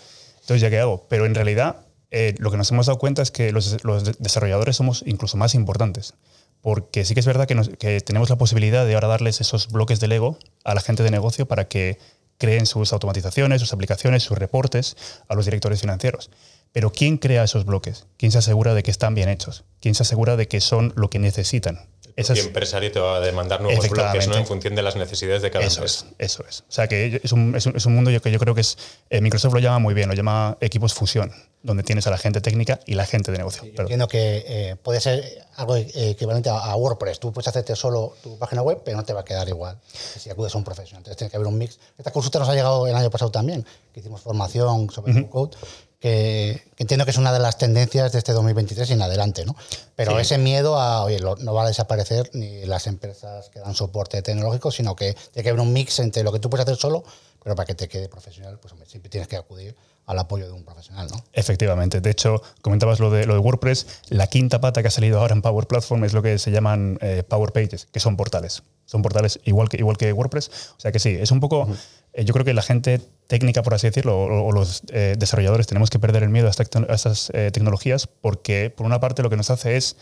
ya 0.60 0.68
qué 0.70 0.80
hago. 0.80 1.06
Pero 1.08 1.26
en 1.26 1.34
realidad 1.34 1.86
eh, 2.10 2.34
lo 2.38 2.50
que 2.50 2.56
nos 2.56 2.70
hemos 2.72 2.86
dado 2.86 2.98
cuenta 2.98 3.22
es 3.22 3.30
que 3.30 3.52
los, 3.52 3.78
desarrolladores 4.18 4.76
somos 4.76 5.04
incluso 5.06 5.36
más 5.36 5.54
importantes. 5.54 6.14
Porque 6.60 7.04
sí 7.04 7.14
que 7.14 7.20
es 7.20 7.26
verdad 7.26 7.46
que, 7.46 7.54
que 7.78 8.00
tenemos 8.00 8.28
la 8.28 8.36
posibilidad 8.36 8.84
de 8.84 8.94
ahora 8.94 9.08
darles 9.08 9.40
esos 9.40 9.70
bloques 9.70 10.00
de 10.00 10.08
Lego 10.08 10.38
a 10.64 10.74
la 10.74 10.80
gente 10.80 11.02
de 11.02 11.10
negocio 11.10 11.46
para 11.46 11.68
que 11.68 11.98
creen 12.40 12.64
sus 12.64 12.92
automatizaciones, 12.94 13.60
sus 13.60 13.74
aplicaciones, 13.74 14.22
sus 14.22 14.38
reportes 14.38 14.96
a 15.28 15.34
los 15.34 15.44
directores 15.44 15.82
financieros. 15.82 16.30
Pero 16.72 16.90
¿quién 16.90 17.18
crea 17.18 17.44
esos 17.44 17.66
bloques? 17.66 18.06
¿Quién 18.16 18.32
se 18.32 18.38
asegura 18.38 18.74
de 18.74 18.82
que 18.82 18.90
están 18.90 19.14
bien 19.14 19.28
hechos? 19.28 19.64
¿Quién 19.80 19.94
se 19.94 20.04
asegura 20.04 20.36
de 20.36 20.48
que 20.48 20.60
son 20.60 20.94
lo 20.96 21.10
que 21.10 21.18
necesitan? 21.18 21.80
El 22.16 22.38
empresario 22.38 22.90
te 22.92 23.00
va 23.00 23.16
a 23.16 23.20
demandar 23.20 23.60
nuevos 23.60 23.88
bloques 23.88 24.28
¿no? 24.28 24.36
en 24.36 24.46
función 24.46 24.74
de 24.74 24.82
las 24.82 24.96
necesidades 24.96 25.42
de 25.42 25.50
cada 25.50 25.64
eso 25.64 25.80
empresa. 25.80 26.06
Es, 26.18 26.32
eso 26.32 26.44
es. 26.48 26.60
O 26.60 26.72
sea 26.72 26.88
que 26.88 27.20
es 27.22 27.32
un, 27.32 27.54
es 27.54 27.66
un, 27.66 27.76
es 27.76 27.86
un 27.86 27.94
mundo 27.94 28.10
que 28.20 28.30
yo 28.30 28.38
creo 28.38 28.54
que 28.54 28.60
es. 28.60 28.78
Eh, 29.10 29.20
Microsoft 29.20 29.54
lo 29.54 29.60
llama 29.60 29.78
muy 29.78 29.94
bien, 29.94 30.08
lo 30.08 30.14
llama 30.14 30.56
equipos 30.60 30.94
fusión, 30.94 31.32
donde 31.62 31.82
tienes 31.82 32.06
a 32.06 32.10
la 32.10 32.18
gente 32.18 32.40
técnica 32.40 32.80
y 32.86 32.94
la 32.94 33.06
gente 33.06 33.32
de 33.32 33.38
negocio. 33.38 33.62
entiendo 33.64 34.08
que 34.08 34.44
eh, 34.46 34.76
puede 34.82 35.00
ser 35.00 35.24
algo 35.56 35.76
equivalente 35.76 36.48
a, 36.50 36.74
WordPress. 36.76 37.20
Tú 37.20 37.32
puedes 37.32 37.48
hacerte 37.48 37.76
solo 37.76 38.14
tu 38.22 38.38
página 38.38 38.62
web, 38.62 38.82
pero 38.84 38.96
no 38.96 39.04
te 39.04 39.12
va 39.12 39.20
a 39.20 39.24
quedar 39.24 39.48
igual 39.48 39.78
si 39.92 40.30
acudes 40.30 40.54
a 40.54 40.58
un 40.58 40.64
profesional. 40.64 41.00
Entonces 41.00 41.16
tiene 41.16 41.30
que 41.30 41.36
haber 41.36 41.48
un 41.48 41.58
mix. 41.58 41.78
Esta 41.98 42.10
consulta 42.10 42.38
nos 42.38 42.48
ha 42.48 42.54
llegado 42.54 42.86
el 42.86 42.94
año 42.94 43.10
pasado 43.10 43.30
también, 43.30 43.64
que 43.92 44.00
hicimos 44.00 44.20
formación 44.20 44.90
sobre 44.90 45.20
uh 45.20 45.28
code 45.28 45.56
que, 46.00 46.66
entiendo 46.78 47.04
que 47.04 47.10
es 47.10 47.18
una 47.18 47.32
de 47.32 47.38
las 47.38 47.58
tendencias 47.58 48.10
de 48.12 48.18
este 48.18 48.32
2023 48.32 48.88
y 48.88 48.92
en 48.94 49.02
adelante, 49.02 49.44
¿no? 49.44 49.54
Pero 49.94 50.18
ese 50.18 50.38
miedo 50.38 50.80
a, 50.80 51.04
oye, 51.04 51.20
no 51.20 51.54
va 51.54 51.64
a 51.64 51.68
desaparecer 51.68 52.30
ni 52.32 52.64
las 52.64 52.86
empresas 52.86 53.50
que 53.50 53.60
dan 53.60 53.74
soporte 53.74 54.22
tecnológico, 54.22 54.70
sino 54.70 54.96
que 54.96 55.12
tiene 55.32 55.44
que 55.44 55.50
haber 55.50 55.60
un 55.60 55.72
mix 55.74 55.98
entre 55.98 56.22
lo 56.22 56.32
que 56.32 56.38
tú 56.38 56.48
puedes 56.48 56.66
hacer 56.66 56.76
solo, 56.76 57.04
pero 57.42 57.54
para 57.54 57.66
que 57.66 57.74
te 57.74 57.86
quede 57.86 58.08
profesional, 58.08 58.58
pues 58.58 58.72
siempre 58.88 59.10
tienes 59.10 59.28
que 59.28 59.36
acudir 59.36 59.76
al 60.10 60.18
apoyo 60.18 60.46
de 60.46 60.52
un 60.52 60.64
profesional, 60.64 61.06
¿no? 61.08 61.22
Efectivamente. 61.32 62.00
De 62.00 62.10
hecho, 62.10 62.42
comentabas 62.62 62.98
lo 62.98 63.12
de, 63.12 63.26
lo 63.26 63.34
de 63.34 63.38
WordPress. 63.38 63.86
La 64.08 64.26
quinta 64.26 64.60
pata 64.60 64.82
que 64.82 64.88
ha 64.88 64.90
salido 64.90 65.20
ahora 65.20 65.34
en 65.34 65.40
Power 65.40 65.68
Platform 65.68 66.02
es 66.02 66.12
lo 66.12 66.20
que 66.20 66.36
se 66.38 66.50
llaman 66.50 66.98
eh, 67.00 67.22
Power 67.22 67.52
Pages, 67.52 67.86
que 67.92 68.00
son 68.00 68.16
portales. 68.16 68.64
Son 68.86 69.02
portales 69.02 69.38
igual 69.44 69.68
que, 69.68 69.76
igual 69.76 69.96
que 69.96 70.12
WordPress. 70.12 70.48
O 70.76 70.80
sea 70.80 70.90
que 70.90 70.98
sí, 70.98 71.10
es 71.10 71.30
un 71.30 71.38
poco... 71.38 71.68
Eh, 72.12 72.24
yo 72.24 72.32
creo 72.32 72.44
que 72.44 72.54
la 72.54 72.62
gente 72.62 73.00
técnica, 73.28 73.62
por 73.62 73.72
así 73.72 73.86
decirlo, 73.86 74.18
o, 74.18 74.48
o 74.48 74.50
los 74.50 74.82
eh, 74.88 75.14
desarrolladores 75.16 75.68
tenemos 75.68 75.90
que 75.90 76.00
perder 76.00 76.24
el 76.24 76.30
miedo 76.30 76.48
a, 76.48 76.50
esta 76.50 76.64
a 76.64 76.94
estas 76.94 77.30
tecnologías 77.52 78.08
porque, 78.08 78.68
por 78.68 78.86
una 78.86 78.98
parte, 78.98 79.22
lo 79.22 79.30
que 79.30 79.36
nos 79.36 79.50
hace 79.50 79.76
es 79.76 79.96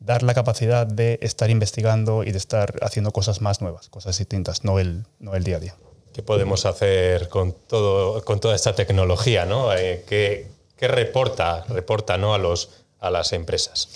dar 0.00 0.22
la 0.22 0.34
capacidad 0.34 0.86
de 0.86 1.18
estar 1.22 1.48
investigando 1.48 2.24
y 2.24 2.32
de 2.32 2.38
estar 2.38 2.74
haciendo 2.82 3.10
cosas 3.10 3.40
más 3.40 3.62
nuevas, 3.62 3.88
cosas 3.88 4.18
distintas, 4.18 4.64
no 4.64 4.78
el, 4.78 5.06
no 5.18 5.34
el 5.34 5.44
día 5.44 5.56
a 5.56 5.60
día. 5.60 5.76
¿Qué 6.16 6.22
podemos 6.22 6.64
hacer 6.64 7.28
con, 7.28 7.52
todo, 7.52 8.24
con 8.24 8.40
toda 8.40 8.54
esta 8.56 8.74
tecnología? 8.74 9.44
¿no? 9.44 9.74
Eh, 9.74 10.02
¿qué, 10.08 10.46
qué 10.78 10.88
reporta, 10.88 11.66
reporta 11.68 12.16
¿no? 12.16 12.32
a, 12.32 12.38
los, 12.38 12.70
a 13.00 13.10
las 13.10 13.34
empresas? 13.34 13.90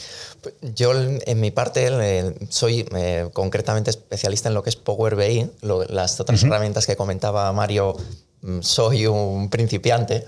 Yo, 0.60 0.92
en 0.94 1.40
mi 1.40 1.50
parte, 1.50 2.34
soy 2.50 2.86
eh, 2.94 3.30
concretamente 3.32 3.88
especialista 3.88 4.50
en 4.50 4.54
lo 4.54 4.62
que 4.62 4.68
es 4.68 4.76
Power 4.76 5.16
BI. 5.16 5.50
Lo- 5.62 5.84
las 5.84 6.20
otras 6.20 6.42
herramientas 6.42 6.86
que 6.86 6.94
comentaba 6.94 7.50
Mario, 7.54 7.96
mm, 8.42 8.60
soy 8.60 9.06
un 9.06 9.48
principiante. 9.48 10.26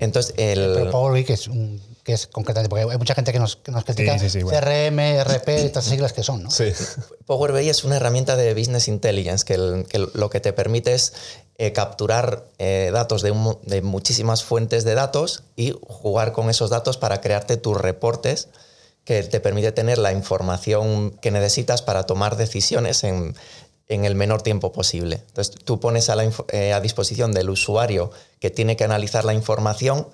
Entonces, 0.00 0.34
el, 0.36 0.72
Pero 0.74 0.90
Power 0.90 1.14
BI, 1.14 1.24
que 1.24 1.32
es, 1.32 1.48
un- 1.48 1.80
que 2.04 2.12
es 2.14 2.26
concretamente, 2.26 2.68
porque 2.68 2.90
hay 2.90 2.98
mucha 2.98 3.14
gente 3.14 3.32
que 3.32 3.38
nos, 3.38 3.56
que 3.56 3.70
nos 3.70 3.84
critica 3.84 4.18
sí, 4.18 4.28
sí, 4.28 4.42
bueno. 4.42 4.58
CRM, 4.60 4.98
RP, 5.24 5.48
estas 5.64 5.84
siglas 5.84 6.12
que 6.12 6.22
son, 6.22 6.42
¿no? 6.42 6.50
Sí. 6.50 6.72
Power 7.26 7.52
BI 7.52 7.68
es 7.68 7.84
una 7.84 7.96
herramienta 7.96 8.36
de 8.36 8.54
Business 8.54 8.88
Intelligence 8.88 9.44
que, 9.44 9.54
el- 9.54 9.86
que 9.88 9.98
lo 10.12 10.28
que 10.30 10.40
te 10.40 10.52
permite 10.52 10.94
es 10.94 11.12
eh, 11.58 11.72
capturar 11.72 12.44
eh, 12.58 12.90
datos 12.92 13.22
de, 13.22 13.30
un 13.30 13.38
mo- 13.38 13.60
de 13.64 13.82
muchísimas 13.82 14.42
fuentes 14.42 14.82
de 14.84 14.94
datos 14.94 15.44
y 15.54 15.74
jugar 15.86 16.32
con 16.32 16.50
esos 16.50 16.70
datos 16.70 16.96
para 16.96 17.20
crearte 17.20 17.56
tus 17.56 17.76
reportes 17.80 18.48
que 19.04 19.22
te 19.22 19.38
permite 19.40 19.70
tener 19.72 19.98
la 19.98 20.12
información 20.12 21.10
que 21.20 21.30
necesitas 21.30 21.82
para 21.82 22.04
tomar 22.04 22.36
decisiones 22.36 23.04
en, 23.04 23.36
en 23.88 24.04
el 24.04 24.14
menor 24.14 24.42
tiempo 24.42 24.72
posible. 24.72 25.22
Entonces 25.28 25.54
tú 25.64 25.78
pones 25.78 26.08
a, 26.08 26.16
la 26.16 26.28
eh, 26.48 26.72
a 26.72 26.80
disposición 26.80 27.32
del 27.32 27.50
usuario 27.50 28.10
que 28.40 28.50
tiene 28.50 28.76
que 28.76 28.84
analizar 28.84 29.24
la 29.24 29.34
información 29.34 30.08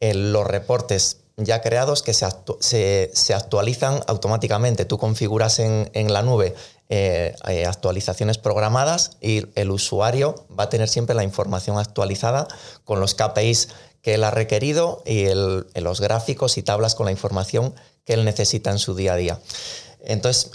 los 0.00 0.46
reportes 0.46 1.18
ya 1.38 1.60
creados 1.60 2.02
que 2.02 2.14
se- 2.14 3.10
se 3.12 3.34
actualizan 3.34 4.00
automáticamente. 4.06 4.84
Tú 4.86 4.96
configuras 4.98 5.58
en, 5.58 5.90
en 5.92 6.12
la 6.12 6.22
nube 6.22 6.54
eh, 6.88 7.34
eh, 7.48 7.66
actualizaciones 7.66 8.38
programadas 8.38 9.12
y 9.20 9.44
el 9.54 9.70
usuario 9.70 10.46
va 10.58 10.64
a 10.64 10.68
tener 10.70 10.88
siempre 10.88 11.14
la 11.14 11.24
información 11.24 11.78
actualizada 11.78 12.46
con 12.84 13.00
los 13.00 13.14
KPIs 13.14 13.68
que 14.02 14.14
él 14.14 14.24
ha 14.24 14.30
requerido 14.30 15.02
y 15.04 15.24
el- 15.24 15.66
los 15.74 16.00
gráficos 16.00 16.56
y 16.58 16.62
tablas 16.62 16.94
con 16.94 17.06
la 17.06 17.12
información 17.12 17.74
que 18.04 18.14
él 18.14 18.24
necesita 18.24 18.70
en 18.70 18.78
su 18.78 18.94
día 18.94 19.14
a 19.14 19.16
día. 19.16 19.40
Entonces, 20.06 20.50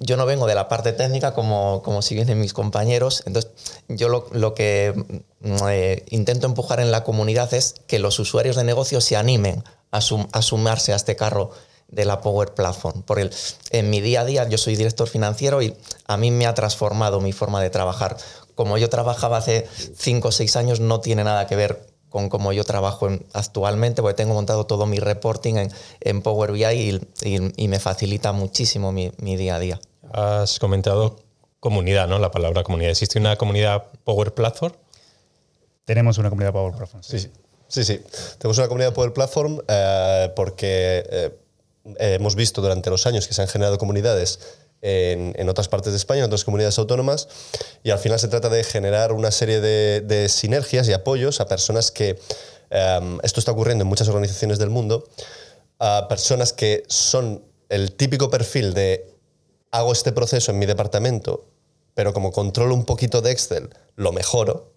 yo 0.00 0.16
no 0.16 0.26
vengo 0.26 0.46
de 0.46 0.54
la 0.54 0.68
parte 0.68 0.92
técnica 0.92 1.34
como, 1.34 1.82
como 1.82 2.02
si 2.02 2.14
vienen 2.14 2.40
mis 2.40 2.52
compañeros. 2.52 3.22
Entonces, 3.26 3.50
yo 3.88 4.08
lo, 4.08 4.28
lo 4.32 4.54
que 4.54 4.92
mm, 5.40 5.54
eh, 5.68 6.04
intento 6.10 6.46
empujar 6.46 6.80
en 6.80 6.90
la 6.90 7.02
comunidad 7.04 7.52
es 7.54 7.74
que 7.86 7.98
los 7.98 8.18
usuarios 8.18 8.56
de 8.56 8.64
negocio 8.64 9.00
se 9.00 9.16
animen 9.16 9.64
a, 9.90 10.00
sum- 10.00 10.28
a 10.32 10.42
sumarse 10.42 10.92
a 10.92 10.96
este 10.96 11.16
carro 11.16 11.50
de 11.88 12.04
la 12.04 12.20
Power 12.20 12.54
Platform. 12.54 13.02
Porque 13.02 13.22
el- 13.22 13.30
en 13.70 13.90
mi 13.90 14.00
día 14.00 14.20
a 14.22 14.24
día 14.24 14.48
yo 14.48 14.58
soy 14.58 14.76
director 14.76 15.08
financiero 15.08 15.62
y 15.62 15.74
a 16.06 16.16
mí 16.16 16.30
me 16.30 16.46
ha 16.46 16.54
transformado 16.54 17.20
mi 17.20 17.32
forma 17.32 17.62
de 17.62 17.70
trabajar. 17.70 18.16
Como 18.54 18.78
yo 18.78 18.88
trabajaba 18.90 19.38
hace 19.38 19.66
5 19.96 20.28
o 20.28 20.32
6 20.32 20.56
años, 20.56 20.78
no 20.80 21.00
tiene 21.00 21.24
nada 21.24 21.46
que 21.46 21.56
ver 21.56 21.86
con 22.14 22.28
cómo 22.28 22.52
yo 22.52 22.62
trabajo 22.62 23.08
en- 23.08 23.26
actualmente, 23.32 24.00
porque 24.00 24.14
tengo 24.14 24.34
montado 24.34 24.66
todo 24.66 24.86
mi 24.86 25.00
reporting 25.00 25.56
en, 25.56 25.72
en 26.00 26.22
Power 26.22 26.52
BI 26.52 26.64
y, 26.64 27.00
y- 27.24 27.52
y 27.56 27.66
me 27.66 27.80
facilita 27.80 28.30
muchísimo 28.30 28.92
mi, 28.92 29.10
mi 29.18 29.34
día 29.36 29.56
a 29.56 29.58
día. 29.58 29.80
Has 30.12 30.60
comentado 30.60 31.16
comunidad, 31.58 32.06
¿no? 32.06 32.20
La 32.20 32.30
palabra 32.30 32.62
comunidad. 32.62 32.92
¿Existe 32.92 33.18
una 33.18 33.34
comunidad 33.34 33.82
Power 34.04 34.32
Platform? 34.32 34.74
Tenemos 35.84 36.16
una 36.18 36.30
comunidad 36.30 36.52
Power 36.52 36.74
Platform. 36.76 37.02
Sí, 37.02 37.18
sí. 37.18 37.30
Sí, 37.66 37.82
sí. 37.84 38.00
Tenemos 38.38 38.58
una 38.58 38.68
comunidad 38.68 38.94
Power 38.94 39.12
Platform 39.12 39.58
eh, 39.66 40.32
porque 40.36 41.04
eh, 41.10 41.36
hemos 41.98 42.36
visto 42.36 42.62
durante 42.62 42.90
los 42.90 43.06
años 43.08 43.26
que 43.26 43.34
se 43.34 43.42
han 43.42 43.48
generado 43.48 43.76
comunidades 43.78 44.38
en, 44.84 45.48
otras 45.48 45.68
partes 45.68 45.92
de 45.92 45.96
España, 45.96 46.20
en 46.20 46.26
otras 46.26 46.44
comunidades 46.44 46.78
autónomas, 46.78 47.28
y 47.82 47.90
al 47.90 47.98
final 47.98 48.18
se 48.18 48.28
trata 48.28 48.50
de 48.50 48.62
generar 48.64 49.12
una 49.12 49.30
serie 49.30 49.60
de, 49.60 50.28
sinergias 50.28 50.88
y 50.88 50.92
apoyos 50.92 51.40
a 51.40 51.48
personas 51.48 51.90
que, 51.90 52.18
eh, 52.70 53.18
esto 53.22 53.40
está 53.40 53.52
ocurriendo 53.52 53.82
en 53.82 53.88
muchas 53.88 54.08
organizaciones 54.08 54.58
del 54.58 54.70
mundo, 54.70 55.08
a 55.78 56.06
personas 56.08 56.52
que 56.52 56.82
son 56.86 57.42
el 57.70 57.92
típico 57.92 58.30
perfil 58.30 58.74
de 58.74 59.10
hago 59.70 59.92
este 59.92 60.12
proceso 60.12 60.52
en 60.52 60.58
mi 60.58 60.66
departamento, 60.66 61.46
pero 61.94 62.12
como 62.12 62.30
controlo 62.30 62.74
un 62.74 62.84
poquito 62.84 63.22
de 63.22 63.32
Excel, 63.32 63.70
lo 63.96 64.12
mejoro. 64.12 64.72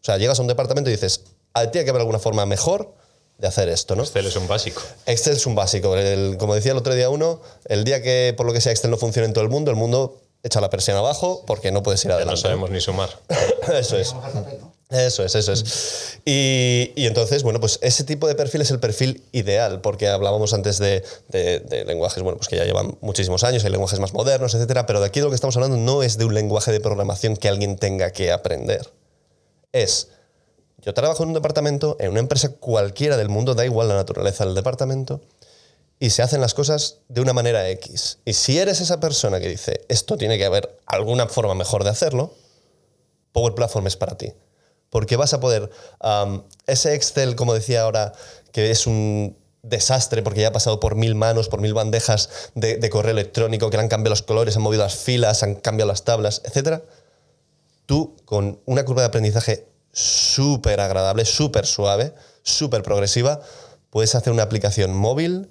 O 0.00 0.04
sea, 0.06 0.16
llegas 0.16 0.38
a 0.38 0.42
un 0.42 0.48
departamento 0.48 0.90
y 0.90 0.94
dices, 0.94 1.24
"Ah, 1.52 1.70
tiene 1.70 1.84
que 1.84 1.90
haber 1.90 2.00
alguna 2.00 2.18
forma 2.18 2.46
mejor 2.46 2.94
de 3.38 3.46
hacer 3.48 3.68
esto, 3.68 3.94
¿no? 3.96 4.02
Excel 4.02 4.26
es 4.26 4.36
un 4.36 4.48
básico. 4.48 4.82
Excel 5.06 5.34
es 5.34 5.46
un 5.46 5.54
básico. 5.54 5.96
El- 5.96 6.36
como 6.38 6.54
decía 6.54 6.72
el 6.72 6.78
otro 6.78 6.94
día 6.94 7.10
uno, 7.10 7.40
el 7.66 7.84
día 7.84 8.02
que 8.02 8.32
por 8.36 8.46
lo 8.46 8.52
que 8.52 8.60
sea 8.60 8.72
Excel 8.72 8.90
no 8.90 8.96
funcione 8.96 9.26
en 9.26 9.32
todo 9.34 9.44
el 9.44 9.50
mundo, 9.50 9.70
el 9.70 9.76
mundo 9.76 10.20
echa 10.42 10.60
la 10.60 10.70
persiana 10.70 11.00
abajo 11.00 11.42
porque 11.46 11.70
no 11.72 11.82
puedes 11.82 12.04
ir 12.04 12.12
adelante. 12.12 12.32
no 12.32 12.36
sabemos 12.36 12.70
ni 12.70 12.80
sumar. 12.80 13.10
Eso 13.72 13.98
es. 13.98 14.14
Eso 14.88 15.24
es, 15.24 15.34
eso 15.34 15.52
es. 15.52 16.20
Y, 16.24 16.92
y 16.94 17.06
entonces, 17.06 17.42
bueno, 17.42 17.58
pues 17.58 17.80
ese 17.82 18.04
tipo 18.04 18.28
de 18.28 18.36
perfil 18.36 18.60
es 18.60 18.70
el 18.70 18.78
perfil 18.78 19.24
ideal, 19.32 19.80
porque 19.80 20.06
hablábamos 20.06 20.54
antes 20.54 20.78
de, 20.78 21.02
de- 21.28 21.58
de 21.58 21.84
lenguajes, 21.84 22.22
bueno, 22.22 22.36
pues 22.38 22.46
que 22.46 22.54
ya 22.54 22.62
llevan 22.64 22.96
muchísimos 23.00 23.42
años, 23.42 23.64
hay 23.64 23.70
lenguajes 23.72 23.98
más 23.98 24.12
modernos, 24.12 24.54
etcétera, 24.54 24.86
pero 24.86 25.00
de 25.00 25.06
aquí 25.06 25.18
de 25.18 25.24
lo 25.24 25.30
que 25.30 25.34
estamos 25.34 25.56
hablando 25.56 25.76
no 25.76 26.04
es 26.04 26.18
de 26.18 26.24
un 26.24 26.34
lenguaje 26.34 26.70
de 26.70 26.78
programación 26.78 27.36
que 27.36 27.48
alguien 27.48 27.76
tenga 27.78 28.12
que 28.12 28.30
aprender. 28.30 28.88
Es, 29.72 30.06
yo 30.82 30.94
trabajo 30.94 31.22
en 31.22 31.30
un 31.30 31.34
departamento, 31.34 31.96
en 32.00 32.10
una 32.10 32.20
empresa 32.20 32.52
cualquiera 32.52 33.16
del 33.16 33.28
mundo, 33.28 33.54
da 33.54 33.64
igual 33.64 33.88
la 33.88 33.94
naturaleza 33.94 34.44
del 34.44 34.54
departamento, 34.54 35.20
y 35.98 36.10
se 36.10 36.22
hacen 36.22 36.40
las 36.40 36.54
cosas 36.54 36.98
de 37.08 37.20
una 37.20 37.32
manera 37.32 37.68
X. 37.70 38.18
Y 38.24 38.34
si 38.34 38.58
eres 38.58 38.80
esa 38.80 39.00
persona 39.00 39.40
que 39.40 39.48
dice, 39.48 39.80
esto 39.88 40.16
tiene 40.16 40.36
que 40.36 40.44
haber 40.44 40.78
alguna 40.86 41.26
forma 41.26 41.54
mejor 41.54 41.84
de 41.84 41.90
hacerlo, 41.90 42.34
Power 43.32 43.54
Platform 43.54 43.86
es 43.86 43.96
para 43.96 44.16
ti. 44.16 44.32
Porque 44.90 45.16
vas 45.16 45.32
a 45.32 45.40
poder, 45.40 45.70
ese 46.66 46.94
Excel, 46.94 47.34
como 47.34 47.54
decía 47.54 47.82
ahora, 47.82 48.12
que 48.52 48.70
es 48.70 48.86
un 48.86 49.36
desastre 49.62 50.22
porque 50.22 50.40
ya 50.40 50.48
ha 50.48 50.52
pasado 50.52 50.80
por 50.80 50.94
mil 50.94 51.14
manos, 51.14 51.48
por 51.48 51.60
mil 51.60 51.74
bandejas 51.74 52.50
de, 52.54 52.88
correo 52.88 53.12
electrónico, 53.12 53.68
que 53.70 53.76
han 53.78 53.88
cambiado 53.88 54.10
los 54.10 54.22
colores, 54.22 54.56
han 54.56 54.62
movido 54.62 54.82
las 54.82 54.96
filas, 54.96 55.42
han 55.42 55.56
cambiado 55.56 55.88
las 55.88 56.04
tablas, 56.04 56.42
etc. 56.44 56.82
Tú, 57.86 58.16
con 58.24 58.60
una 58.64 58.84
curva 58.84 59.02
de 59.02 59.08
aprendizaje 59.08 59.66
súper 59.96 60.78
agradable, 60.80 61.24
súper 61.24 61.64
suave, 61.64 62.12
súper 62.42 62.82
progresiva, 62.82 63.40
puedes 63.88 64.14
hacer 64.14 64.30
una 64.30 64.42
aplicación 64.42 64.94
móvil 64.94 65.48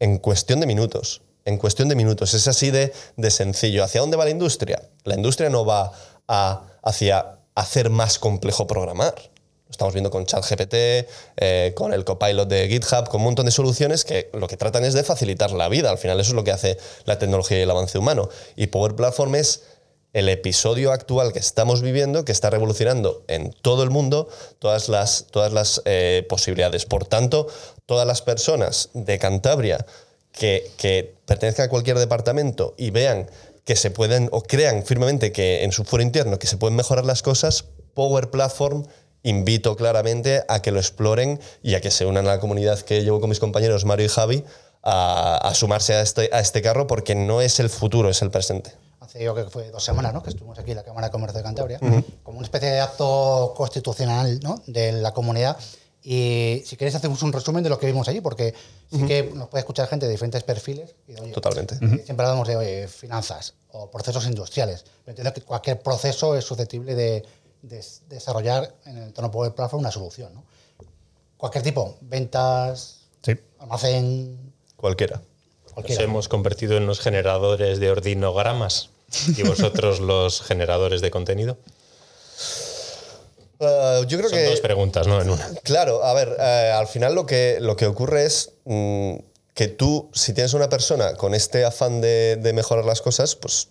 en 0.00 0.18
cuestión 0.18 0.58
de 0.58 0.66
minutos. 0.66 1.22
En 1.44 1.56
cuestión 1.56 1.88
de 1.88 1.94
minutos. 1.94 2.34
Es 2.34 2.48
así 2.48 2.72
de, 2.72 2.92
de 3.16 3.30
sencillo. 3.30 3.84
¿Hacia 3.84 4.00
dónde 4.00 4.16
va 4.16 4.24
la 4.24 4.32
industria? 4.32 4.82
La 5.04 5.14
industria 5.14 5.48
no 5.48 5.64
va 5.64 5.92
a, 6.26 6.66
hacia 6.82 7.38
hacer 7.54 7.88
más 7.88 8.18
complejo 8.18 8.66
programar. 8.66 9.14
Lo 9.14 9.70
estamos 9.70 9.94
viendo 9.94 10.10
con 10.10 10.26
ChatGPT, 10.26 10.74
eh, 11.36 11.72
con 11.76 11.92
el 11.92 12.04
copilot 12.04 12.48
de 12.48 12.68
GitHub, 12.68 13.08
con 13.08 13.20
un 13.20 13.26
montón 13.26 13.46
de 13.46 13.52
soluciones 13.52 14.04
que 14.04 14.28
lo 14.32 14.48
que 14.48 14.56
tratan 14.56 14.84
es 14.84 14.94
de 14.94 15.04
facilitar 15.04 15.52
la 15.52 15.68
vida. 15.68 15.90
Al 15.90 15.98
final 15.98 16.18
eso 16.18 16.30
es 16.30 16.34
lo 16.34 16.42
que 16.42 16.50
hace 16.50 16.78
la 17.04 17.20
tecnología 17.20 17.60
y 17.60 17.62
el 17.62 17.70
avance 17.70 17.96
humano. 17.96 18.28
Y 18.56 18.66
Power 18.66 18.96
Platform 18.96 19.36
es 19.36 19.62
el 20.12 20.28
episodio 20.28 20.92
actual 20.92 21.32
que 21.32 21.38
estamos 21.38 21.82
viviendo, 21.82 22.24
que 22.24 22.32
está 22.32 22.48
revolucionando 22.48 23.24
en 23.28 23.52
todo 23.52 23.82
el 23.82 23.90
mundo 23.90 24.28
todas 24.58 24.88
las, 24.88 25.26
todas 25.30 25.52
las 25.52 25.82
eh, 25.84 26.24
posibilidades. 26.28 26.86
Por 26.86 27.04
tanto, 27.04 27.48
todas 27.84 28.06
las 28.06 28.22
personas 28.22 28.90
de 28.94 29.18
Cantabria 29.18 29.84
que, 30.32 30.70
que 30.78 31.14
pertenezcan 31.26 31.66
a 31.66 31.68
cualquier 31.68 31.98
departamento 31.98 32.74
y 32.78 32.90
vean 32.90 33.28
que 33.64 33.76
se 33.76 33.90
pueden, 33.90 34.28
o 34.32 34.42
crean 34.42 34.84
firmemente 34.84 35.32
que 35.32 35.64
en 35.64 35.72
su 35.72 35.84
foro 35.84 36.02
interno 36.02 36.38
que 36.38 36.46
se 36.46 36.56
pueden 36.56 36.76
mejorar 36.76 37.04
las 37.04 37.22
cosas, 37.22 37.64
Power 37.94 38.30
Platform 38.30 38.86
invito 39.22 39.76
claramente 39.76 40.44
a 40.48 40.62
que 40.62 40.70
lo 40.70 40.78
exploren 40.78 41.40
y 41.62 41.74
a 41.74 41.80
que 41.80 41.90
se 41.90 42.06
unan 42.06 42.26
a 42.28 42.34
la 42.34 42.40
comunidad 42.40 42.78
que 42.80 43.02
llevo 43.02 43.20
con 43.20 43.28
mis 43.28 43.40
compañeros 43.40 43.84
Mario 43.84 44.06
y 44.06 44.08
Javi 44.08 44.44
a, 44.82 45.36
a 45.38 45.54
sumarse 45.54 45.94
a 45.94 46.00
este, 46.00 46.30
a 46.32 46.38
este 46.38 46.62
carro 46.62 46.86
porque 46.86 47.16
no 47.16 47.40
es 47.40 47.58
el 47.58 47.68
futuro, 47.68 48.08
es 48.08 48.22
el 48.22 48.30
presente. 48.30 48.70
Hace 49.16 49.24
yo 49.24 49.32
creo 49.34 49.46
que 49.46 49.50
fue 49.50 49.70
dos 49.70 49.82
semanas, 49.84 50.12
¿no? 50.12 50.22
Que 50.22 50.30
estuvimos 50.30 50.58
aquí 50.58 50.70
en 50.72 50.76
la 50.76 50.82
Cámara 50.84 51.06
de 51.08 51.10
Comercio 51.12 51.38
de 51.38 51.42
Cantabria, 51.44 51.78
como 52.22 52.38
una 52.38 52.44
especie 52.46 52.70
de 52.70 52.80
acto 52.80 53.54
constitucional, 53.56 54.40
¿no? 54.42 54.62
De 54.66 54.92
la 54.92 55.12
comunidad. 55.12 55.56
Y 56.02 56.62
si 56.64 56.76
queréis 56.76 56.94
hacemos 56.94 57.22
un 57.22 57.32
resumen 57.32 57.64
de 57.64 57.70
lo 57.70 57.78
que 57.78 57.86
vimos 57.86 58.06
allí, 58.08 58.20
porque 58.20 58.54
sí 58.92 59.04
que 59.06 59.24
nos 59.34 59.48
puede 59.48 59.60
escuchar 59.60 59.88
gente 59.88 60.06
de 60.06 60.12
diferentes 60.12 60.42
perfiles. 60.44 60.94
y, 61.08 61.18
oye, 61.20 61.32
Totalmente. 61.32 61.74
eh, 61.76 62.02
Siempre 62.04 62.26
hablamos 62.26 62.46
de 62.46 62.56
oye, 62.56 62.86
finanzas 62.88 63.54
o 63.72 63.90
procesos 63.90 64.24
industriales. 64.26 64.84
Pero 65.04 65.12
entiendo 65.12 65.32
que 65.34 65.40
cualquier 65.42 65.80
proceso 65.82 66.36
es 66.36 66.44
susceptible 66.44 66.94
de, 66.94 67.24
de 67.62 67.84
desarrollar 68.08 68.72
en 68.84 68.98
el 68.98 69.02
entorno 69.04 69.30
Power 69.32 69.52
Platform 69.54 69.80
una 69.80 69.90
solución, 69.90 70.32
¿no? 70.34 70.44
Cualquier 71.36 71.64
tipo, 71.64 71.96
ventas, 72.02 72.98
Sí. 73.22 73.32
almacén, 73.58 74.52
Cualquiera. 74.76 75.20
Nos 75.64 75.72
cualquiera. 75.72 76.04
hemos 76.04 76.28
convertido 76.28 76.76
en 76.76 76.86
los 76.86 77.00
generadores 77.00 77.80
de 77.80 77.90
ordinogramas 77.90 78.90
y 79.36 79.42
vosotros 79.42 80.00
los 80.00 80.42
generadores 80.42 81.00
de 81.00 81.10
contenido. 81.10 81.58
Uh, 83.58 84.04
yo 84.06 84.18
creo 84.18 84.28
Son 84.30 84.38
que. 84.38 84.44
dos 84.50 84.60
preguntas, 84.60 85.06
¿no? 85.06 85.20
En 85.20 85.30
una. 85.30 85.48
Claro, 85.62 86.04
a 86.04 86.12
ver, 86.14 86.36
eh, 86.38 86.72
al 86.74 86.86
final 86.88 87.14
lo 87.14 87.26
que, 87.26 87.58
lo 87.60 87.76
que 87.76 87.86
ocurre 87.86 88.24
es 88.26 88.52
mm, 88.64 89.14
que 89.54 89.68
tú, 89.68 90.10
si 90.12 90.32
tienes 90.34 90.52
una 90.54 90.68
persona 90.68 91.14
con 91.14 91.34
este 91.34 91.64
afán 91.64 92.00
de, 92.00 92.36
de 92.36 92.52
mejorar 92.52 92.84
las 92.84 93.00
cosas, 93.00 93.34
pues 93.36 93.68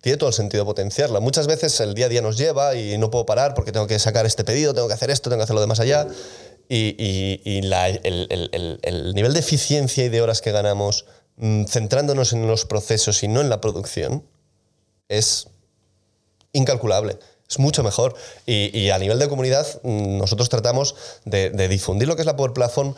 tiene 0.00 0.18
todo 0.18 0.28
el 0.30 0.34
sentido 0.34 0.64
potenciarla. 0.64 1.20
Muchas 1.20 1.46
veces 1.46 1.78
el 1.80 1.94
día 1.94 2.06
a 2.06 2.08
día 2.08 2.22
nos 2.22 2.36
lleva 2.36 2.74
y 2.74 2.98
no 2.98 3.10
puedo 3.10 3.26
parar 3.26 3.54
porque 3.54 3.72
tengo 3.72 3.86
que 3.86 3.98
sacar 3.98 4.26
este 4.26 4.44
pedido, 4.44 4.74
tengo 4.74 4.88
que 4.88 4.94
hacer 4.94 5.10
esto, 5.10 5.30
tengo 5.30 5.40
que 5.40 5.44
hacer 5.44 5.54
lo 5.54 5.60
de 5.60 5.66
más 5.68 5.80
allá. 5.80 6.06
Y, 6.68 6.94
y- 6.98 7.40
y 7.44 7.62
la- 7.62 7.88
el, 7.88 8.26
el- 8.30 8.48
el- 8.52 8.78
el 8.82 9.14
nivel 9.14 9.32
de 9.34 9.40
eficiencia 9.40 10.04
y 10.04 10.08
de 10.08 10.22
horas 10.22 10.40
que 10.40 10.52
ganamos 10.52 11.04
mm, 11.36 11.64
centrándonos 11.66 12.32
en 12.32 12.46
los 12.46 12.64
procesos 12.64 13.22
y 13.22 13.28
no 13.28 13.40
en 13.40 13.48
la 13.50 13.60
producción 13.60 14.24
es 15.08 15.48
incalculable. 16.52 17.18
Es 17.48 17.58
mucho 17.58 17.82
mejor. 17.82 18.14
Y, 18.46 18.76
y 18.78 18.90
a 18.90 18.98
nivel 18.98 19.18
de 19.18 19.28
comunidad, 19.28 19.66
mm, 19.82 20.18
nosotros 20.18 20.48
tratamos 20.48 20.94
de, 21.24 21.50
de 21.50 21.68
difundir 21.68 22.08
lo 22.08 22.16
que 22.16 22.22
es 22.22 22.26
la 22.26 22.36
Power 22.36 22.52
Platform, 22.52 22.94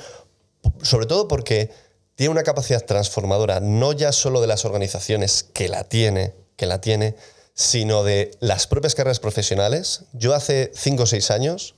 sobre 0.82 1.06
todo 1.06 1.28
porque 1.28 1.70
tiene 2.14 2.30
una 2.30 2.44
capacidad 2.44 2.84
transformadora, 2.84 3.60
no 3.60 3.92
ya 3.92 4.12
solo 4.12 4.40
de 4.40 4.46
las 4.46 4.64
organizaciones 4.64 5.42
que 5.52 5.68
la 5.68 5.84
tiene, 5.84 6.34
que 6.56 6.66
la 6.66 6.80
tiene, 6.80 7.16
sino 7.54 8.04
de 8.04 8.30
las 8.40 8.66
propias 8.66 8.94
carreras 8.94 9.20
profesionales. 9.20 10.02
Yo 10.12 10.34
hace 10.34 10.70
5 10.74 11.02
o 11.02 11.06
6 11.06 11.30
años, 11.32 11.74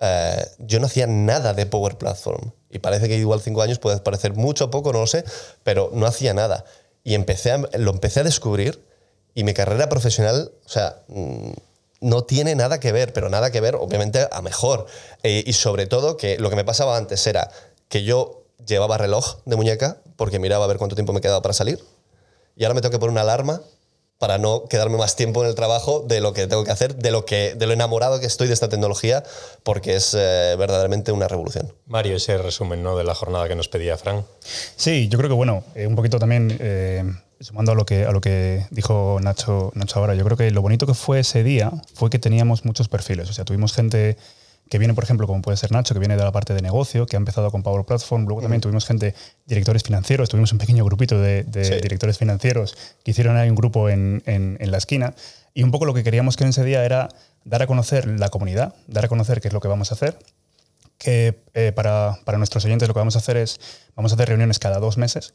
eh, 0.00 0.44
yo 0.58 0.80
no 0.80 0.86
hacía 0.86 1.06
nada 1.06 1.54
de 1.54 1.66
Power 1.66 1.96
Platform. 1.98 2.52
Y 2.70 2.78
parece 2.80 3.08
que 3.08 3.16
igual 3.16 3.40
5 3.40 3.62
años 3.62 3.78
puede 3.78 3.98
parecer 3.98 4.34
mucho 4.34 4.66
o 4.66 4.70
poco, 4.70 4.92
no 4.92 5.00
lo 5.00 5.06
sé, 5.06 5.24
pero 5.62 5.90
no 5.92 6.06
hacía 6.06 6.34
nada. 6.34 6.64
Y 7.04 7.14
empecé 7.14 7.52
a- 7.52 7.58
lo 7.78 7.90
empecé 7.92 8.20
a 8.20 8.24
descubrir 8.24 8.84
y 9.34 9.44
mi 9.44 9.54
carrera 9.54 9.88
profesional, 9.88 10.52
o 10.64 10.68
sea, 10.68 11.02
mm, 11.08 11.52
no 12.00 12.24
tiene 12.24 12.54
nada 12.54 12.80
que 12.80 12.92
ver, 12.92 13.12
pero 13.12 13.28
nada 13.28 13.50
que 13.50 13.60
ver, 13.60 13.74
obviamente, 13.76 14.26
a 14.30 14.42
mejor. 14.42 14.86
Eh, 15.22 15.44
y 15.46 15.52
sobre 15.52 15.86
todo 15.86 16.16
que 16.16 16.38
lo 16.38 16.50
que 16.50 16.56
me 16.56 16.64
pasaba 16.64 16.96
antes 16.96 17.26
era 17.26 17.50
que 17.88 18.04
yo 18.04 18.44
llevaba 18.66 18.98
reloj 18.98 19.38
de 19.44 19.56
muñeca 19.56 19.98
porque 20.16 20.38
miraba 20.38 20.64
a 20.64 20.68
ver 20.68 20.78
cuánto 20.78 20.96
tiempo 20.96 21.12
me 21.12 21.20
quedaba 21.20 21.42
para 21.42 21.54
salir. 21.54 21.78
Y 22.56 22.64
ahora 22.64 22.74
me 22.74 22.80
tengo 22.80 22.92
que 22.92 22.98
poner 22.98 23.12
una 23.12 23.22
alarma 23.22 23.62
para 24.18 24.36
no 24.36 24.64
quedarme 24.68 24.98
más 24.98 25.16
tiempo 25.16 25.42
en 25.42 25.48
el 25.48 25.54
trabajo 25.54 26.04
de 26.06 26.20
lo 26.20 26.34
que 26.34 26.46
tengo 26.46 26.62
que 26.62 26.70
hacer, 26.70 26.94
de 26.96 27.10
lo, 27.10 27.24
que, 27.24 27.54
de 27.54 27.66
lo 27.66 27.72
enamorado 27.72 28.20
que 28.20 28.26
estoy 28.26 28.48
de 28.48 28.52
esta 28.52 28.68
tecnología, 28.68 29.24
porque 29.62 29.96
es 29.96 30.12
eh, 30.12 30.56
verdaderamente 30.58 31.10
una 31.10 31.26
revolución. 31.26 31.72
Mario, 31.86 32.16
ese 32.16 32.36
resumen 32.36 32.82
¿no? 32.82 32.98
de 32.98 33.04
la 33.04 33.14
jornada 33.14 33.48
que 33.48 33.54
nos 33.54 33.68
pedía 33.68 33.96
Fran. 33.96 34.26
Sí, 34.76 35.08
yo 35.08 35.16
creo 35.16 35.30
que 35.30 35.34
bueno, 35.34 35.64
eh, 35.74 35.86
un 35.86 35.96
poquito 35.96 36.18
también 36.18 36.54
eh, 36.60 37.02
sumando 37.40 37.72
a 37.72 37.74
lo 37.74 37.86
que 37.86 38.04
a 38.04 38.12
lo 38.12 38.20
que 38.20 38.66
dijo 38.70 39.18
Nacho, 39.22 39.72
Nacho 39.74 39.98
ahora, 39.98 40.14
yo 40.14 40.24
creo 40.24 40.36
que 40.36 40.50
lo 40.50 40.62
bonito 40.62 40.86
que 40.86 40.94
fue 40.94 41.20
ese 41.20 41.42
día 41.42 41.72
fue 41.94 42.10
que 42.10 42.18
teníamos 42.18 42.64
muchos 42.64 42.88
perfiles. 42.88 43.28
O 43.30 43.32
sea, 43.32 43.44
tuvimos 43.44 43.72
gente 43.72 44.16
que 44.68 44.78
viene, 44.78 44.94
por 44.94 45.02
ejemplo, 45.02 45.26
como 45.26 45.42
puede 45.42 45.56
ser 45.56 45.72
Nacho, 45.72 45.94
que 45.94 45.98
viene 46.00 46.16
de 46.16 46.22
la 46.22 46.30
parte 46.30 46.54
de 46.54 46.62
negocio, 46.62 47.06
que 47.06 47.16
ha 47.16 47.18
empezado 47.18 47.50
con 47.50 47.62
Power 47.64 47.84
Platform. 47.84 48.24
Luego 48.26 48.40
también 48.42 48.60
tuvimos 48.60 48.86
gente, 48.86 49.14
directores 49.46 49.82
financieros, 49.82 50.28
tuvimos 50.28 50.52
un 50.52 50.58
pequeño 50.58 50.84
grupito 50.84 51.20
de, 51.20 51.42
de 51.42 51.64
Sí. 51.64 51.74
directores 51.82 52.18
financieros 52.18 52.76
que 53.04 53.10
hicieron 53.10 53.36
ahí 53.36 53.48
un 53.50 53.56
grupo 53.56 53.88
en, 53.88 54.22
en- 54.26 54.58
en 54.60 54.70
la 54.70 54.78
esquina. 54.78 55.14
Y 55.54 55.64
un 55.64 55.72
poco 55.72 55.86
lo 55.86 55.94
que 55.94 56.04
queríamos 56.04 56.36
que 56.36 56.44
en 56.44 56.50
ese 56.50 56.62
día 56.62 56.84
era 56.84 57.08
dar 57.44 57.62
a 57.62 57.66
conocer 57.66 58.06
la 58.06 58.28
comunidad, 58.28 58.74
dar 58.86 59.06
a 59.06 59.08
conocer 59.08 59.40
qué 59.40 59.48
es 59.48 59.54
lo 59.54 59.60
que 59.60 59.66
vamos 59.66 59.90
a 59.90 59.94
hacer, 59.94 60.16
que 60.98 61.42
eh, 61.54 61.72
para, 61.74 62.18
para 62.24 62.38
nuestros 62.38 62.64
oyentes 62.64 62.86
lo 62.86 62.94
que 62.94 63.00
vamos 63.00 63.16
a 63.16 63.18
hacer 63.20 63.38
es, 63.38 63.58
vamos 63.96 64.12
a 64.12 64.14
hacer 64.14 64.28
reuniones 64.28 64.58
cada 64.60 64.78
dos 64.78 64.98
meses, 64.98 65.32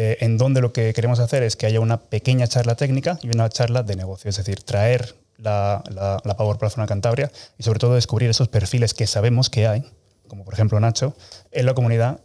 eh, 0.00 0.16
en 0.20 0.38
donde 0.38 0.60
lo 0.60 0.72
que 0.72 0.94
queremos 0.94 1.18
hacer 1.18 1.42
es 1.42 1.56
que 1.56 1.66
haya 1.66 1.80
una 1.80 1.98
pequeña 1.98 2.46
charla 2.46 2.76
técnica 2.76 3.18
y 3.20 3.34
una 3.34 3.48
charla 3.48 3.82
de 3.82 3.96
negocio, 3.96 4.30
es 4.30 4.36
decir, 4.36 4.62
traer 4.62 5.16
la, 5.38 5.82
la, 5.90 6.22
la 6.24 6.36
Power 6.36 6.56
Platform 6.56 6.84
a 6.84 6.86
Cantabria 6.86 7.32
y 7.58 7.64
sobre 7.64 7.80
todo 7.80 7.96
descubrir 7.96 8.30
esos 8.30 8.46
perfiles 8.46 8.94
que 8.94 9.08
sabemos 9.08 9.50
que 9.50 9.66
hay, 9.66 9.84
como 10.28 10.44
por 10.44 10.54
ejemplo 10.54 10.78
Nacho, 10.78 11.16
en 11.50 11.66
la 11.66 11.74
comunidad 11.74 12.20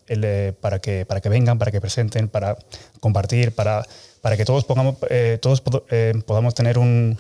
para, 0.62 0.81
que, 0.81 1.07
para 1.07 1.19
que 1.19 1.29
vengan, 1.29 1.57
para 1.57 1.71
que 1.71 1.81
presenten, 1.81 2.27
para 2.27 2.59
compartir, 2.99 3.55
para, 3.55 3.83
para 4.21 4.38
que 4.38 4.45
todos, 4.45 4.65
pongamos, 4.65 4.97
eh, 5.09 5.39
todos 5.41 5.63
eh, 5.89 6.13
podamos 6.27 6.53
tener 6.53 6.77
un, 6.77 7.17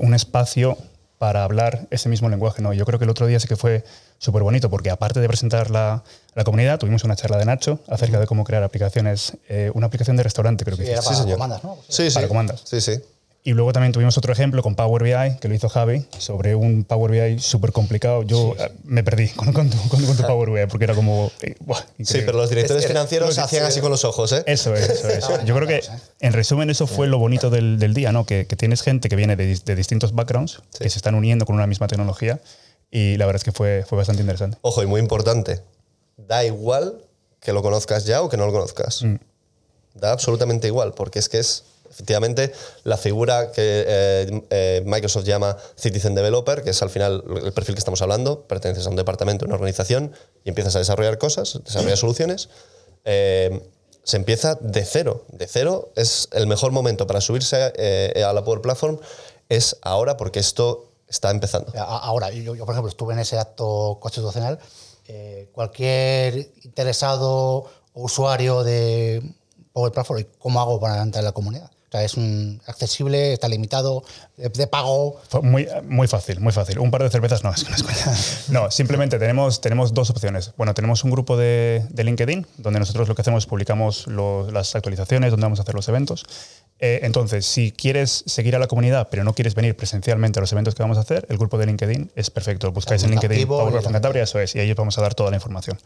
un 0.00 0.14
espacio 0.14 0.76
para 1.16 1.44
hablar 1.44 1.86
ese 1.90 2.10
mismo 2.10 2.28
lenguaje. 2.28 2.60
¿no? 2.60 2.74
Yo 2.74 2.84
creo 2.84 2.98
que 2.98 3.06
el 3.06 3.10
otro 3.10 3.26
día 3.26 3.40
sí 3.40 3.48
que 3.48 3.56
fue 3.56 3.84
súper 4.20 4.42
bonito 4.42 4.68
porque 4.70 4.90
aparte 4.90 5.18
de 5.18 5.26
presentar 5.26 5.70
la, 5.70 6.04
la 6.34 6.44
comunidad, 6.44 6.78
tuvimos 6.78 7.02
una 7.04 7.16
charla 7.16 7.38
de 7.38 7.46
Nacho 7.46 7.80
acerca 7.88 8.20
de 8.20 8.26
cómo 8.26 8.44
crear 8.44 8.62
aplicaciones, 8.62 9.32
eh, 9.48 9.70
una 9.74 9.86
aplicación 9.86 10.16
de 10.16 10.22
restaurante 10.22 10.64
creo 10.64 10.76
que 10.76 10.84
Sí, 10.84 10.92
era 10.92 11.00
para 11.02 11.16
señor. 11.16 11.32
comandas, 11.38 11.64
¿no? 11.64 11.78
Sí, 11.88 12.08
sí. 12.10 12.14
Para 12.14 12.28
comandas. 12.28 12.60
Sí, 12.64 12.80
sí. 12.80 13.00
Y 13.42 13.52
luego 13.54 13.72
también 13.72 13.90
tuvimos 13.94 14.18
otro 14.18 14.34
ejemplo 14.34 14.62
con 14.62 14.74
Power 14.74 15.02
BI, 15.02 15.38
que 15.40 15.48
lo 15.48 15.54
hizo 15.54 15.70
Javi, 15.70 16.04
sobre 16.18 16.54
un 16.54 16.84
Power 16.84 17.10
BI 17.10 17.38
súper 17.40 17.72
complicado. 17.72 18.22
Yo 18.22 18.54
eh, 18.58 18.70
me 18.84 19.02
perdí 19.02 19.30
con, 19.30 19.54
con 19.54 19.70
tu, 19.70 19.78
con- 19.88 20.04
con 20.04 20.14
tu 20.14 20.22
Power 20.24 20.50
BI 20.50 20.66
porque 20.66 20.84
era 20.84 20.94
como... 20.94 21.32
eh, 21.40 21.54
buah, 21.60 21.80
Sí, 22.04 22.18
pero 22.26 22.32
los 22.36 22.50
directores 22.50 22.84
Es- 22.84 22.88
financieros 22.90 23.34
lo- 23.38 23.42
hacían 23.42 23.64
así 23.64 23.80
con 23.80 23.90
los 23.90 24.04
ojos, 24.04 24.30
¿eh? 24.32 24.42
Eso 24.44 24.74
es, 24.74 24.90
eso 24.90 25.08
es. 25.08 25.24
Yo 25.46 25.54
creo 25.56 25.66
que, 25.66 25.80
en 26.20 26.34
resumen, 26.34 26.68
eso 26.68 26.86
fue 26.86 27.06
lo 27.06 27.18
bonito 27.18 27.48
del, 27.48 27.78
del 27.78 27.94
día, 27.94 28.12
¿no? 28.12 28.26
Que, 28.26 28.44
que 28.46 28.56
tienes 28.56 28.82
gente 28.82 29.08
que 29.08 29.16
viene 29.16 29.36
de, 29.36 29.58
de 29.64 29.74
distintos 29.74 30.14
backgrounds, 30.14 30.60
que 30.78 30.90
se 30.90 30.98
están 30.98 31.14
uniendo 31.14 31.46
con 31.46 31.54
una 31.56 31.66
misma 31.66 31.88
tecnología, 31.88 32.40
y 32.90 33.16
la 33.16 33.26
verdad 33.26 33.40
es 33.40 33.44
que 33.44 33.52
fue, 33.52 33.84
fue 33.86 33.98
bastante 33.98 34.22
interesante. 34.22 34.58
Ojo, 34.62 34.82
y 34.82 34.86
muy 34.86 35.00
importante, 35.00 35.62
da 36.16 36.44
igual 36.44 37.04
que 37.40 37.52
lo 37.52 37.62
conozcas 37.62 38.04
ya 38.04 38.22
o 38.22 38.28
que 38.28 38.36
no 38.36 38.46
lo 38.46 38.52
conozcas. 38.52 39.04
Da 39.94 40.12
absolutamente 40.12 40.66
igual, 40.66 40.92
porque 40.94 41.18
es 41.18 41.28
que 41.28 41.38
es 41.38 41.64
efectivamente 41.90 42.52
la 42.84 42.96
figura 42.96 43.50
que 43.50 43.84
eh, 43.86 44.42
eh, 44.50 44.82
Microsoft 44.86 45.24
llama 45.24 45.56
Citizen 45.76 46.14
Developer, 46.14 46.62
que 46.62 46.70
es 46.70 46.82
al 46.82 46.90
final 46.90 47.24
el 47.44 47.52
perfil 47.52 47.74
que 47.74 47.80
estamos 47.80 48.00
hablando, 48.02 48.42
perteneces 48.42 48.86
a 48.86 48.90
un 48.90 48.96
departamento, 48.96 49.44
a 49.44 49.46
una 49.46 49.56
organización 49.56 50.12
y 50.44 50.50
empiezas 50.50 50.76
a 50.76 50.78
desarrollar 50.78 51.18
cosas, 51.18 51.60
desarrollar 51.64 51.96
soluciones. 51.98 52.48
eh, 53.04 53.60
se 54.02 54.16
empieza 54.16 54.54
de 54.54 54.84
cero. 54.84 55.26
De 55.28 55.46
cero 55.46 55.92
es 55.94 56.28
el 56.32 56.46
mejor 56.46 56.72
momento 56.72 57.06
para 57.06 57.20
subirse 57.20 57.56
a 58.24 58.32
la 58.32 58.42
Power 58.42 58.62
Platform, 58.62 58.98
es 59.50 59.76
ahora 59.82 60.16
porque 60.16 60.40
esto 60.40 60.89
está 61.10 61.30
empezando. 61.30 61.72
Ahora, 61.76 62.30
yo, 62.30 62.54
yo, 62.54 62.64
por 62.64 62.74
ejemplo, 62.74 62.88
estuve 62.88 63.12
en 63.12 63.18
ese 63.18 63.38
acto 63.38 63.98
constitucional. 64.00 64.58
eh, 65.08 65.48
cualquier 65.52 66.52
interesado 66.62 67.66
o 67.92 68.02
usuario 68.04 68.62
de 68.62 69.20
Power 69.72 69.90
Platform, 69.92 70.24
¿cómo 70.38 70.60
hago 70.60 70.78
para 70.78 71.02
entrar 71.02 71.22
en 71.22 71.26
la 71.26 71.32
comunidad? 71.32 71.70
O 71.90 71.92
sea, 71.92 72.04
es 72.04 72.14
un 72.14 72.62
accesible, 72.66 73.32
está 73.32 73.48
limitado, 73.48 74.04
de, 74.36 74.48
de 74.48 74.66
pago. 74.68 75.20
Muy, 75.42 75.66
muy 75.88 76.06
fácil, 76.06 76.38
muy 76.38 76.52
fácil. 76.52 76.78
Un 76.78 76.92
par 76.92 77.02
de 77.02 77.10
cervezas 77.10 77.42
no, 77.42 77.50
es 77.52 77.64
que 77.64 77.70
no 77.70 77.74
es 77.76 77.82
coña. 77.82 78.16
No, 78.48 78.70
simplemente 78.70 79.18
tenemos, 79.18 79.60
tenemos 79.60 79.92
dos 79.92 80.08
opciones. 80.10 80.52
Bueno, 80.56 80.72
tenemos 80.72 81.02
un 81.02 81.10
grupo 81.10 81.36
de, 81.36 81.84
de 81.90 82.04
LinkedIn, 82.04 82.46
donde 82.58 82.78
nosotros 82.78 83.08
lo 83.08 83.16
que 83.16 83.22
hacemos 83.22 83.42
es 83.42 83.46
publicamos 83.48 84.06
los- 84.06 84.52
las 84.52 84.76
actualizaciones, 84.76 85.32
donde 85.32 85.44
vamos 85.46 85.58
a 85.58 85.62
hacer 85.62 85.74
los 85.74 85.88
eventos. 85.88 86.24
Eh, 86.78 87.00
entonces, 87.02 87.44
si 87.44 87.72
quieres 87.72 88.22
seguir 88.24 88.54
a 88.54 88.60
la 88.60 88.68
comunidad, 88.68 89.08
pero 89.10 89.24
no 89.24 89.34
quieres 89.34 89.56
venir 89.56 89.76
presencialmente 89.76 90.38
a 90.38 90.42
los 90.42 90.52
eventos 90.52 90.76
que 90.76 90.82
vamos 90.84 90.96
a 90.96 91.00
hacer, 91.00 91.26
el 91.28 91.38
grupo 91.38 91.58
de 91.58 91.66
LinkedIn 91.66 92.12
es 92.14 92.30
perfecto. 92.30 92.70
Buscáis 92.70 93.02
en 93.02 93.10
LinkedIn 93.10 93.36
Power 93.48 93.82
Cantabria, 93.92 94.22
eso 94.22 94.38
es, 94.38 94.54
y 94.54 94.60
ahí 94.60 94.70
os 94.70 94.76
vamos 94.76 94.96
a 94.96 95.02
dar 95.02 95.14
toda 95.14 95.30
la 95.30 95.36
información. 95.36 95.76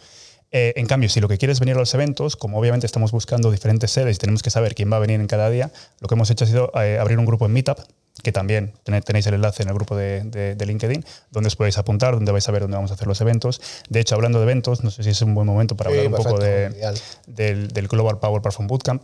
Eh, 0.53 0.73
en 0.77 0.87
cambio, 0.87 1.09
si 1.09 1.21
lo 1.21 1.29
que 1.29 1.37
quieres 1.39 1.59
venir 1.59 1.75
a 1.75 1.79
los 1.81 1.93
eventos, 1.95 2.37
como 2.37 2.59
obviamente 2.59 2.87
estamos 2.87 3.11
buscando 3.11 3.51
diferentes 3.51 3.91
sedes 3.91 4.17
y 4.17 4.19
tenemos 4.21 4.43
que 4.43 4.51
saber 4.51 4.75
quién 4.75 4.91
va 4.93 4.97
a 4.97 5.01
venir 5.01 5.21
en 5.21 5.27
cada 5.27 5.51
día, 5.51 5.71
lo 6.01 6.07
que 6.09 6.15
hemos 6.15 6.31
hecho 6.31 6.45
ha 6.45 6.47
sido 6.49 6.71
eh, 6.81 6.99
abrir 7.01 7.19
un 7.19 7.25
grupo 7.27 7.47
en 7.47 7.53
Meetup, 7.53 7.79
que 8.23 8.31
también 8.31 8.73
ten- 8.85 9.03
tenéis 9.03 9.27
el 9.27 9.35
enlace 9.35 9.65
en 9.65 9.69
el 9.71 9.75
grupo 9.75 9.97
de, 9.97 10.23
de- 10.23 10.55
de 10.55 10.67
LinkedIn, 10.67 11.05
donde 11.33 11.49
os 11.49 11.57
podéis 11.57 11.77
apuntar, 11.79 12.15
donde 12.15 12.31
vais 12.31 12.49
a 12.49 12.53
ver 12.53 12.63
dónde 12.63 12.77
vamos 12.77 12.93
a 12.93 12.95
hacer 12.95 13.09
los 13.09 13.21
eventos. 13.21 13.61
De 13.89 13.99
hecho, 13.99 14.15
hablando 14.15 14.39
de 14.39 14.45
eventos, 14.45 14.85
no 14.85 14.93
sé 14.93 15.03
si 15.03 15.11
es 15.11 15.21
un 15.23 15.35
buen 15.35 15.47
momento 15.49 15.77
para 15.77 15.91
Sí, 15.91 15.97
hablar 15.99 16.13
un 16.13 16.25
poco 16.25 16.39
de- 16.39 16.95
del, 17.27 17.69
del 17.73 17.89
Global 17.89 18.21
Power 18.21 18.41
Platform 18.41 18.69
Bootcamp. 18.69 19.03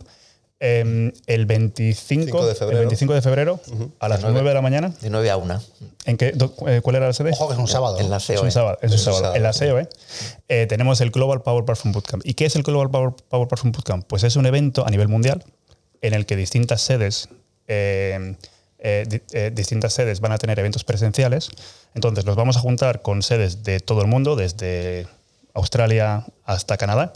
Eh, 0.63 1.11
el 1.25 1.45
25 1.47 2.27
5 2.27 2.45
de 2.45 2.51
el 2.51 2.55
febrero. 2.55 2.79
25 2.81 3.13
de 3.15 3.21
febrero 3.23 3.59
a 3.99 4.07
las 4.07 4.21
9 4.21 4.47
de 4.47 4.53
la 4.53 4.61
mañana. 4.61 4.93
De 5.01 5.09
9 5.09 5.31
a 5.31 5.37
1. 5.37 5.59
¿En 6.05 6.17
qué, 6.17 6.33
do- 6.33 6.53
eh, 6.67 6.81
¿Cuál 6.83 6.97
era 6.97 7.07
la 7.07 7.13
sede? 7.13 7.31
Ojo 7.31 7.47
que 7.47 7.53
es 7.55 7.59
un 7.59 7.67
sábado. 7.67 7.99
En 7.99 8.11
la 8.11 8.17
Es 8.17 8.29
un 8.29 8.51
sábado. 8.51 8.77
Es 8.83 8.91
un 8.91 8.97
sábado. 8.99 9.21
sábado. 9.23 9.35
En 9.37 9.41
la 9.43 9.53
COE 9.53 9.89
eh, 10.49 10.67
tenemos 10.69 11.01
el 11.01 11.09
Global 11.09 11.41
Power 11.41 11.65
Platform 11.65 11.93
Bootcamp. 11.93 12.23
¿Y 12.25 12.35
qué 12.35 12.45
es 12.45 12.55
el 12.55 12.61
Global 12.61 12.91
Power, 12.91 13.11
Power 13.27 13.47
Platform 13.47 13.71
Bootcamp? 13.71 14.05
Pues 14.07 14.23
es 14.23 14.35
un 14.35 14.45
evento 14.45 14.85
a 14.85 14.89
nivel 14.91 15.07
mundial 15.07 15.43
en 16.01 16.13
el 16.13 16.27
que 16.27 16.35
distintas 16.35 16.81
sedes, 16.81 17.29
eh, 17.67 18.35
eh, 18.77 19.05
di- 19.09 19.21
eh, 19.33 19.49
distintas 19.51 19.93
sedes 19.93 20.19
van 20.19 20.31
a 20.31 20.37
tener 20.37 20.59
eventos 20.59 20.83
presenciales. 20.83 21.49
Entonces 21.95 22.23
los 22.25 22.35
vamos 22.35 22.55
a 22.57 22.59
juntar 22.59 23.01
con 23.01 23.23
sedes 23.23 23.63
de 23.63 23.79
todo 23.79 24.01
el 24.01 24.07
mundo, 24.07 24.35
desde 24.35 25.07
Australia 25.55 26.25
hasta 26.45 26.77
Canadá. 26.77 27.13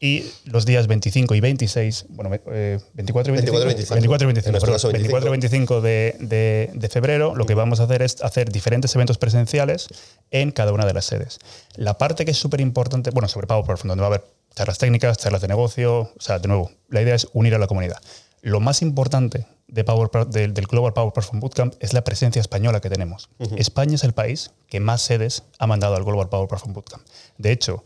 Y 0.00 0.24
los 0.44 0.64
días 0.64 0.86
25 0.86 1.34
y 1.34 1.40
26, 1.40 2.06
bueno, 2.10 2.30
eh, 2.52 2.78
24 2.94 3.32
y 3.32 3.36
25, 3.36 3.58
24 3.58 3.62
y 3.62 3.74
25. 3.74 3.94
24 3.94 4.24
y 4.24 4.26
25, 4.26 4.48
En 4.48 4.52
nuestro 4.52 4.66
perdón, 4.68 4.74
caso, 4.76 4.92
24 4.92 5.28
y 5.28 5.30
25 5.32 5.80
de, 5.80 6.16
de- 6.20 6.70
de 6.72 6.88
febrero, 6.88 7.34
lo 7.34 7.46
que 7.46 7.54
vamos 7.54 7.80
a 7.80 7.84
hacer 7.84 8.02
es 8.02 8.22
hacer 8.22 8.52
diferentes 8.52 8.94
eventos 8.94 9.18
presenciales 9.18 9.88
en 10.30 10.52
cada 10.52 10.72
una 10.72 10.86
de 10.86 10.94
las 10.94 11.04
sedes. 11.04 11.38
La 11.74 11.98
parte 11.98 12.24
que 12.24 12.30
es 12.30 12.36
súper 12.38 12.60
importante, 12.60 13.10
bueno, 13.10 13.26
sobre 13.28 13.48
Power 13.48 13.64
Platform, 13.64 13.88
donde 13.88 14.02
va 14.02 14.06
a 14.06 14.10
haber 14.14 14.24
charlas 14.54 14.78
técnicas, 14.78 15.18
charlas 15.18 15.40
de 15.42 15.48
negocio, 15.48 16.00
o 16.00 16.20
sea, 16.20 16.38
de 16.38 16.46
nuevo, 16.46 16.70
la 16.88 17.02
idea 17.02 17.16
es 17.16 17.26
unir 17.32 17.54
a 17.56 17.58
la 17.58 17.66
comunidad. 17.66 17.98
Lo 18.40 18.60
más 18.60 18.82
importante 18.82 19.46
de 19.66 19.82
Power, 19.82 20.10
del, 20.28 20.52
Global 20.52 20.92
Power 20.92 21.12
Platform 21.12 21.40
Bootcamp 21.40 21.74
es 21.80 21.92
la 21.92 22.04
presencia 22.04 22.38
española 22.40 22.80
que 22.80 22.88
tenemos. 22.88 23.30
España 23.56 23.96
es 23.96 24.04
el 24.04 24.12
país 24.12 24.52
que 24.68 24.78
más 24.78 25.02
sedes 25.02 25.42
ha 25.58 25.66
mandado 25.66 25.96
al 25.96 26.04
Global 26.04 26.28
Power 26.28 26.48
Platform 26.48 26.72
Bootcamp. 26.72 27.02
De 27.36 27.50
hecho, 27.50 27.82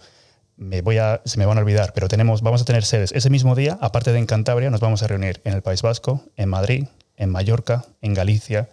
me 0.63 0.81
voy 0.81 0.99
a, 0.99 1.21
se 1.25 1.39
me 1.39 1.47
van 1.47 1.59
a 1.59 1.61
olvidar, 1.61 1.93
pero 1.95 2.09
tenemos, 2.09 2.43
vamos 2.43 2.63
a 2.63 2.65
tener 2.65 2.85
sedes. 2.85 3.13
Ese 3.13 3.31
mismo 3.31 3.55
día, 3.55 3.79
aparte 3.81 4.13
de 4.13 4.19
en 4.19 4.27
Cantabria, 4.27 4.71
nos 4.71 4.81
vamos 4.81 5.03
a 5.03 5.07
reunir 5.07 5.41
en 5.45 5.55
el 5.55 5.63
País 5.63 5.83
Vasco, 5.83 6.25
en 6.37 6.49
Madrid, 6.49 6.87
en 7.17 7.31
Mallorca, 7.31 7.85
en 8.01 8.15
Galicia, 8.15 8.69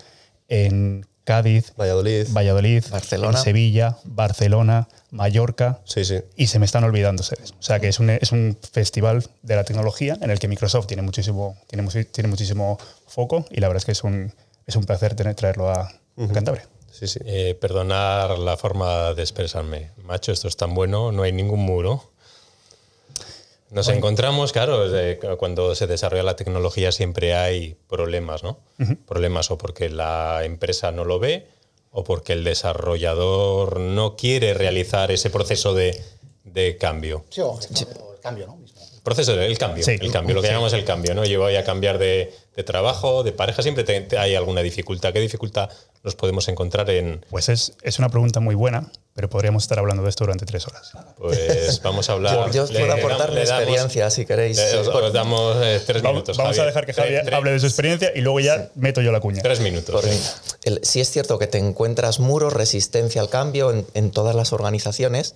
en 0.48 1.06
Cádiz, 1.24 1.74
Valladolid, 1.80 2.28
Valladolid 2.32 2.84
Barcelona. 2.90 3.38
Sevilla, 3.38 3.98
Barcelona, 4.04 4.88
Mallorca. 5.12 5.80
Sí, 5.86 6.04
sí. 6.04 6.22
Y 6.36 6.48
se 6.48 6.58
me 6.58 6.66
están 6.66 6.84
olvidando 6.84 7.22
sedes. 7.22 7.54
O 7.60 7.62
sea 7.62 7.80
que 7.80 7.88
es 7.88 8.00
un, 8.00 8.10
es 8.10 8.32
un 8.32 8.58
festival 8.72 9.24
de 9.44 9.56
la 9.56 9.64
tecnología 9.64 10.18
en 10.22 10.32
el 10.32 10.40
que 10.40 10.48
Microsoft 10.48 10.88
tiene 10.88 11.04
muchísimo, 11.04 11.56
tiene, 11.68 11.88
tiene 12.06 12.30
muchísimo 12.30 12.80
foco 13.06 13.46
y 13.52 13.60
la 13.60 13.68
verdad 13.68 13.82
es 13.82 13.86
que 13.86 13.92
es 13.92 14.04
un, 14.04 14.34
es 14.66 14.76
un 14.76 14.86
placer 14.86 15.16
tener, 15.16 15.36
traerlo 15.36 15.70
a, 15.70 15.92
Cantabria. 16.34 16.66
Sí, 16.92 17.08
sí. 17.08 17.20
Eh, 17.26 17.56
perdonar 17.60 18.38
la 18.40 18.58
forma 18.58 19.14
de 19.14 19.22
expresarme. 19.22 19.92
Macho, 20.04 20.32
esto 20.32 20.48
es 20.48 20.58
tan 20.58 20.74
bueno, 20.74 21.12
no 21.12 21.24
hay 21.24 21.32
ningún 21.32 21.62
muro. 21.62 22.04
Nos 23.72 23.88
encontramos, 23.90 24.52
claro, 24.52 24.84
cuando 25.38 25.76
se 25.76 25.86
desarrolla 25.86 26.24
la 26.24 26.36
tecnología 26.36 26.92
siempre 26.92 27.36
hay 27.36 27.76
problemas, 27.88 28.42
¿no? 28.44 28.60
Problemas 29.06 29.52
o 29.52 29.60
porque 29.60 29.90
la 29.90 30.42
empresa 30.44 30.92
no 30.92 31.06
lo 31.06 31.20
ve 31.20 31.48
o 31.92 32.04
porque 32.04 32.34
el 32.34 32.44
desarrollador 32.44 33.80
no 33.80 34.16
quiere 34.16 34.56
realizar 34.56 35.12
ese 35.12 35.30
proceso 35.30 35.76
de, 35.76 36.04
cambio. 36.80 37.26
Sí, 37.30 37.42
o 37.42 37.60
el 37.60 38.20
cambio, 38.22 38.48
¿no? 38.48 38.60
Proceso, 39.04 39.40
el 39.40 39.58
cambio, 39.58 39.86
el 39.88 40.12
cambio, 40.12 40.36
lo 40.36 40.42
que 40.42 40.48
llamamos 40.48 40.74
el 40.74 40.84
cambio, 40.84 41.16
¿no? 41.16 41.24
Yo 41.24 41.40
voy 41.40 41.56
a 41.56 41.64
cambiar 41.64 42.00
de, 42.00 42.34
trabajo, 42.66 43.24
de 43.24 43.32
pareja, 43.32 43.62
siempre 43.62 44.08
hay 44.18 44.36
alguna 44.36 44.62
dificultad. 44.62 45.14
¿Qué 45.14 45.20
dificultad 45.20 45.70
nos 46.04 46.16
podemos 46.16 46.48
encontrar 46.48 46.90
en...? 46.90 47.26
Pues 47.30 47.50
es, 47.50 47.74
es 47.82 48.00
una 48.00 48.10
pregunta 48.10 48.40
muy 48.40 48.56
buena, 48.56 48.92
pero 49.14 49.30
podríamos 49.30 49.64
estar 49.64 49.80
hablando 49.80 50.04
de 50.04 50.10
esto 50.10 50.24
durante 50.24 50.46
tres 50.46 50.68
horas. 50.68 50.92
Pues 51.18 51.82
vamos 51.84 52.10
a 52.10 52.14
hablar... 52.14 52.52
Yo 52.52 52.64
os 52.64 52.72
puedo 52.72 52.92
aportar 52.92 53.32
mi 53.32 53.40
experiencia, 53.40 54.10
si 54.10 54.26
queréis. 54.26 54.60
os, 54.60 55.14
damos 55.14 55.58
eh, 55.62 55.82
tres 55.86 56.04
minutos, 56.04 56.38
Vamos 56.38 56.58
a 56.58 56.66
dejar 56.66 56.86
que 56.86 56.94
Javier 56.94 57.34
hable 57.34 57.52
de 57.52 57.60
su 57.60 57.66
experiencia 57.66 58.12
y 58.16 58.22
luego 58.22 58.40
ya 58.40 58.70
meto 58.76 59.02
yo 59.02 59.12
la 59.12 59.20
cuña. 59.20 59.42
Tres 59.42 59.60
minutos. 59.60 60.06
sí 60.82 61.02
es 61.02 61.12
cierto 61.12 61.38
que 61.38 61.48
te 61.48 61.58
encuentras 61.58 62.20
muros, 62.20 62.54
resistencia 62.54 63.22
al 63.22 63.30
cambio 63.30 63.72
en, 63.72 63.86
en 63.94 64.12
todas 64.12 64.36
las 64.36 64.54
organizaciones, 64.54 65.36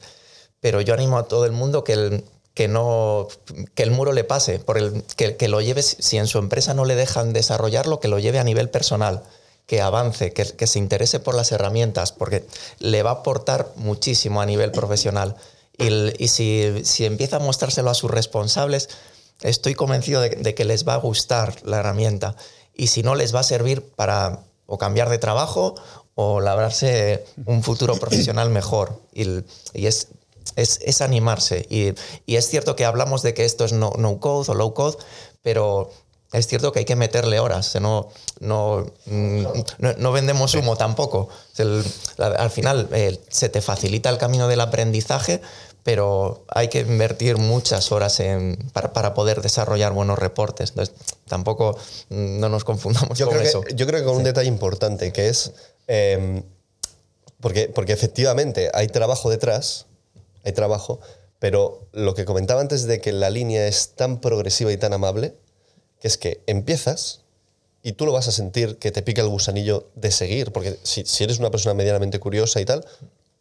pero 0.59 0.79
yo 0.81 0.93
animo 0.93 1.17
a 1.17 1.27
todo 1.27 1.45
el 1.45 1.51
mundo 1.51 1.83
que 1.83 1.93
el, 1.93 2.23
que 2.53 2.67
no 2.67 3.27
que 3.75 3.83
el 3.83 3.91
muro 3.91 4.13
le 4.13 4.23
pase, 4.23 4.59
por 4.59 4.77
el, 4.77 5.03
que, 5.17 5.35
que, 5.35 5.47
lo 5.47 5.61
lleve, 5.61 5.81
si 5.81 6.17
en 6.17 6.27
su 6.27 6.37
empresa 6.37 6.73
no 6.73 6.85
le 6.85 6.95
dejan 6.95 7.33
desarrollarlo, 7.33 7.99
que 7.99 8.07
lo 8.07 8.19
lleve 8.19 8.39
a 8.39 8.43
nivel 8.43 8.69
personal, 8.69 9.23
que 9.65 9.81
avance, 9.81 10.33
que, 10.33 10.67
se 10.67 10.79
interese 10.79 11.19
por 11.19 11.35
las 11.35 11.51
herramientas, 11.51 12.11
porque 12.11 12.45
le 12.79 13.03
va 13.03 13.11
a 13.11 13.13
aportar 13.15 13.71
muchísimo 13.75 14.41
a 14.41 14.45
nivel 14.45 14.71
profesional. 14.71 15.35
Y, 15.77 16.27
si, 16.27 16.83
empieza 17.05 17.37
a 17.37 17.39
mostrárselo 17.39 17.89
a 17.89 17.93
sus 17.93 18.11
responsables, 18.11 18.89
estoy 19.41 19.73
convencido 19.73 20.21
de, 20.21 20.55
que 20.55 20.65
les 20.65 20.87
va 20.87 20.95
a 20.95 20.97
gustar 20.97 21.55
la 21.63 21.79
herramienta. 21.79 22.35
Y 22.75 22.87
si 22.87 23.03
no, 23.03 23.15
les 23.15 23.33
va 23.33 23.39
a 23.39 23.43
servir 23.43 23.83
para 23.95 24.39
o 24.65 24.77
cambiar 24.77 25.09
de 25.09 25.17
trabajo 25.17 25.75
o 26.15 26.41
labrarse 26.41 27.25
un 27.45 27.63
futuro 27.63 27.95
profesional 27.97 28.49
mejor. 28.49 29.01
Y, 29.13 29.43
y 29.73 29.87
es 29.87 30.09
es, 30.55 31.01
animarse. 31.01 31.65
Y, 31.69 31.93
es 32.27 32.49
cierto 32.49 32.75
que 32.75 32.85
hablamos 32.85 33.21
de 33.21 33.33
que 33.33 33.45
esto 33.45 33.65
es 33.65 33.73
no, 33.73 33.93
no 33.97 34.19
code 34.19 34.51
o 34.51 34.53
low 34.53 34.73
code, 34.73 34.97
pero 35.41 35.91
es 36.33 36.47
cierto 36.47 36.71
que 36.71 36.79
hay 36.79 36.85
que 36.85 36.95
meterle 36.95 37.39
horas. 37.39 37.75
No, 37.79 38.09
no, 38.39 38.91
mm, 39.05 39.45
no, 39.97 40.11
vendemos 40.11 40.53
humo 40.55 40.75
tampoco. 40.75 41.29
al 42.17 42.49
final 42.49 42.89
eh, 42.91 43.19
se 43.29 43.49
te 43.49 43.61
facilita 43.61 44.09
el 44.09 44.17
camino 44.17 44.47
del 44.47 44.61
aprendizaje, 44.61 45.41
pero 45.83 46.45
hay 46.47 46.69
que 46.69 46.79
invertir 46.79 47.37
muchas 47.37 47.91
horas 47.91 48.19
en, 48.19 48.57
para, 48.73 49.13
poder 49.13 49.41
desarrollar 49.41 49.93
buenos 49.93 50.17
reportes. 50.17 50.71
Entonces, 50.71 50.95
tampoco 51.27 51.77
mm, 52.09 52.39
no 52.39 52.49
nos 52.49 52.63
confundamos 52.63 53.17
yo 53.17 53.27
con 53.27 53.35
creo 53.35 53.47
eso. 53.47 53.61
Que, 53.61 53.75
yo 53.75 53.85
creo 53.85 53.99
que 53.99 54.05
con 54.05 54.17
un 54.17 54.23
detalle 54.23 54.47
importante, 54.47 55.13
que 55.13 55.29
es, 55.29 55.51
em, 55.87 56.43
porque, 57.39 57.67
porque 57.67 57.93
efectivamente 57.93 58.71
hay 58.73 58.87
trabajo 58.87 59.29
detrás, 59.29 59.85
hay 60.43 60.53
trabajo, 60.53 60.99
pero 61.37 61.87
lo 61.91 62.15
que 62.15 62.25
comentaba 62.25 62.61
antes 62.61 62.87
de 62.87 63.01
que 63.01 63.11
la 63.11 63.29
línea 63.29 63.67
es 63.67 63.91
tan 63.95 64.21
progresiva 64.21 64.71
y 64.71 64.77
tan 64.77 64.93
amable, 64.93 65.35
que 66.03 66.09
es 66.09 66.17
que 66.17 66.43
empiezas 66.47 67.21
y 67.81 67.93
tú 67.93 68.05
lo 68.05 68.11
vas 68.11 68.27
a 68.27 68.33
sentir 68.33 68.77
que 68.77 68.91
te 68.91 69.01
pica 69.01 69.21
el 69.21 69.29
gusanillo 69.29 69.87
de 69.95 70.11
seguir, 70.11 70.51
porque 70.51 70.77
si, 70.83 71.05
eres 71.23 71.39
una 71.39 71.49
persona 71.49 71.73
medianamente 71.75 72.19
curiosa 72.19 72.59
y 72.59 72.65
tal, 72.65 72.85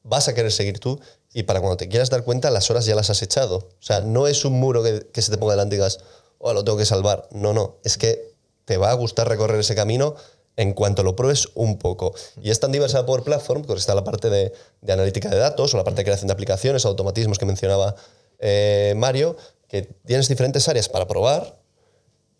vas 0.04 0.28
a 0.28 0.34
querer 0.34 0.52
seguir 0.52 0.78
tú 0.78 1.00
y 1.32 1.42
para 1.42 1.58
cuando 1.58 1.76
te 1.76 1.88
quieras 1.88 2.08
dar 2.08 2.22
cuenta 2.22 2.52
las 2.52 2.70
horas 2.70 2.86
ya 2.86 2.94
las 2.94 3.10
has 3.10 3.20
echado. 3.20 3.56
O 3.56 3.82
sea, 3.82 4.02
no 4.02 4.28
es 4.28 4.44
un 4.44 4.52
muro 4.60 4.80
que, 4.84 5.08
que 5.12 5.22
se 5.22 5.32
te 5.32 5.38
ponga 5.38 5.54
delante 5.54 5.74
y 5.74 5.78
digas, 5.78 5.98
oh, 6.38 6.52
lo 6.52 6.62
tengo 6.62 6.78
que 6.78 6.84
salvar. 6.84 7.28
No, 7.32 7.52
no, 7.52 7.78
es 7.82 7.98
que 7.98 8.32
te 8.64 8.76
va 8.76 8.92
a 8.92 8.94
gustar 8.94 9.28
recorrer 9.28 9.58
ese 9.58 9.74
camino 9.74 10.14
en 10.54 10.72
cuanto 10.72 11.02
lo 11.02 11.16
pruebes 11.16 11.48
un 11.56 11.78
poco. 11.80 12.14
Y 12.40 12.50
es 12.50 12.60
tan 12.60 12.70
diversa 12.70 13.04
por 13.06 13.24
Platform, 13.24 13.62
porque 13.62 13.80
está 13.80 13.96
la 13.96 14.04
parte 14.04 14.30
de, 14.30 14.52
analítica 14.88 15.30
de 15.30 15.38
datos 15.38 15.74
o 15.74 15.76
la 15.76 15.82
parte 15.82 16.02
de 16.02 16.04
creación 16.04 16.28
de 16.28 16.34
aplicaciones, 16.34 16.84
automatismos 16.84 17.40
que 17.40 17.46
mencionaba 17.46 17.96
eh, 18.38 18.94
Mario, 18.96 19.36
que 19.66 19.82
tienes 20.06 20.28
diferentes 20.28 20.68
áreas 20.68 20.88
para 20.88 21.08
probar 21.08 21.60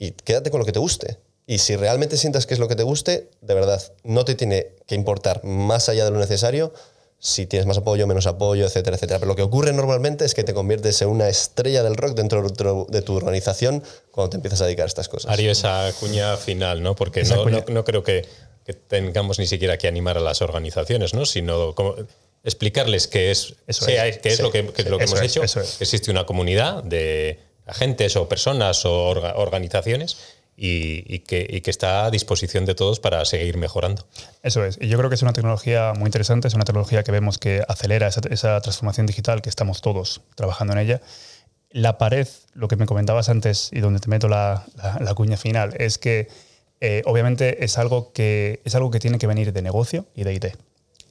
y 0.03 0.11
quédate 0.11 0.51
con 0.51 0.59
lo 0.59 0.67
que 0.67 0.73
te 0.73 0.81
guste. 0.81 1.19
Y 1.47 1.59
si 1.59 1.77
realmente 1.77 2.17
sientas 2.17 2.45
que 2.47 2.55
es 2.55 2.61
lo 2.61 2.67
que 2.67 2.75
te 2.75 2.83
guste, 2.83 3.31
de 3.41 3.55
verdad, 3.55 3.81
no 4.03 4.25
te 4.25 4.35
tiene 4.35 4.75
que 4.89 4.97
importar 4.97 5.45
más 5.45 5.89
allá 5.89 6.05
de 6.05 6.11
lo 6.11 6.19
necesario 6.19 6.73
si 7.21 7.47
tienes 7.47 7.67
más 7.67 7.79
apoyo, 7.79 8.05
menos 8.09 8.27
apoyo, 8.27 8.67
etcétera, 8.67 8.97
etcétera. 8.97 9.21
Pero 9.21 9.29
lo 9.29 9.37
que 9.37 9.43
ocurre 9.43 9.73
normalmente 9.73 10.25
es 10.25 10.35
que 10.35 10.43
te 10.43 10.55
conviertes 10.55 11.01
en 11.03 11.09
una 11.09 11.29
estrella 11.29 11.85
del 11.85 11.95
rock 11.95 12.17
dentro 12.17 12.43
de 12.43 13.03
tu 13.03 13.15
organización 13.15 13.85
cuando 14.11 14.31
te 14.31 14.37
empiezas 14.39 14.61
a 14.63 14.65
dedicar 14.65 14.87
a 14.87 14.89
estas 14.89 15.09
cosas. 15.09 15.31
Haría 15.31 15.53
esa 15.53 15.89
cuña 16.01 16.37
final, 16.37 16.83
¿no? 16.83 16.97
Porque 16.97 17.23
no, 17.23 17.85
creo 17.85 18.03
que, 18.03 18.27
tengamos 18.89 19.39
ni 19.39 19.47
siquiera 19.47 19.79
que 19.79 19.87
animar 19.87 20.19
a 20.19 20.21
las 20.21 20.43
organizaciones, 20.43 21.15
¿no? 21.15 21.27
Sino 21.27 21.77
como 21.77 21.95
explicarles 22.43 23.07
qué 23.07 23.31
es, 23.31 23.55
qué 23.69 24.19
es 24.25 24.41
lo 24.41 24.51
que, 24.51 24.65
lo 24.65 24.99
que 24.99 25.05
hemos 25.05 25.21
hecho. 25.21 25.43
Existe 25.79 26.11
una 26.11 26.27
comunidad 26.27 26.83
de 26.83 27.52
agentes 27.67 28.17
o 28.17 28.29
personas 28.29 28.85
o 28.85 29.11
organizaciones 29.37 30.17
y, 30.57 31.21
que, 31.21 31.63
está 31.67 32.07
a 32.07 32.11
disposición 32.11 32.65
de 32.67 32.75
todos 32.75 33.01
para 33.01 33.25
seguir 33.25 33.57
mejorando. 33.57 34.07
Eso 34.43 34.65
es. 34.65 34.79
Y 34.81 34.89
yo 34.89 34.99
creo 34.99 35.09
que 35.09 35.15
es 35.15 35.23
una 35.23 35.33
tecnología 35.33 35.93
muy 35.97 36.07
interesante, 36.07 36.49
es 36.49 36.55
una 36.55 36.65
tecnología 36.65 37.03
que 37.03 37.13
vemos 37.13 37.39
que 37.39 37.63
acelera 37.67 38.09
esa, 38.09 38.61
transformación 38.61 39.07
digital, 39.07 39.43
que 39.43 39.49
estamos 39.49 39.81
todos 39.81 40.21
trabajando 40.35 40.75
en 40.75 40.81
ella. 40.81 41.01
La 41.71 41.97
pared, 41.97 42.29
lo 42.53 42.69
que 42.69 42.77
me 42.77 42.87
comentabas 42.87 43.29
antes 43.29 43.71
y 43.73 43.81
donde 43.81 43.99
te 43.99 44.09
meto 44.09 44.29
la, 44.29 44.67
cuña 45.17 45.37
final, 45.37 45.75
es 45.79 45.99
que 45.99 46.29
eh, 46.81 47.03
obviamente 47.07 47.65
es 47.65 47.79
algo, 47.79 48.13
que, 48.13 48.61
es 48.65 48.75
algo 48.75 48.91
que 48.91 49.01
tiene 49.01 49.19
que 49.19 49.27
venir 49.27 49.53
de 49.53 49.63
negocio 49.63 50.07
y 50.15 50.25
de 50.25 50.35
IT. 50.35 50.47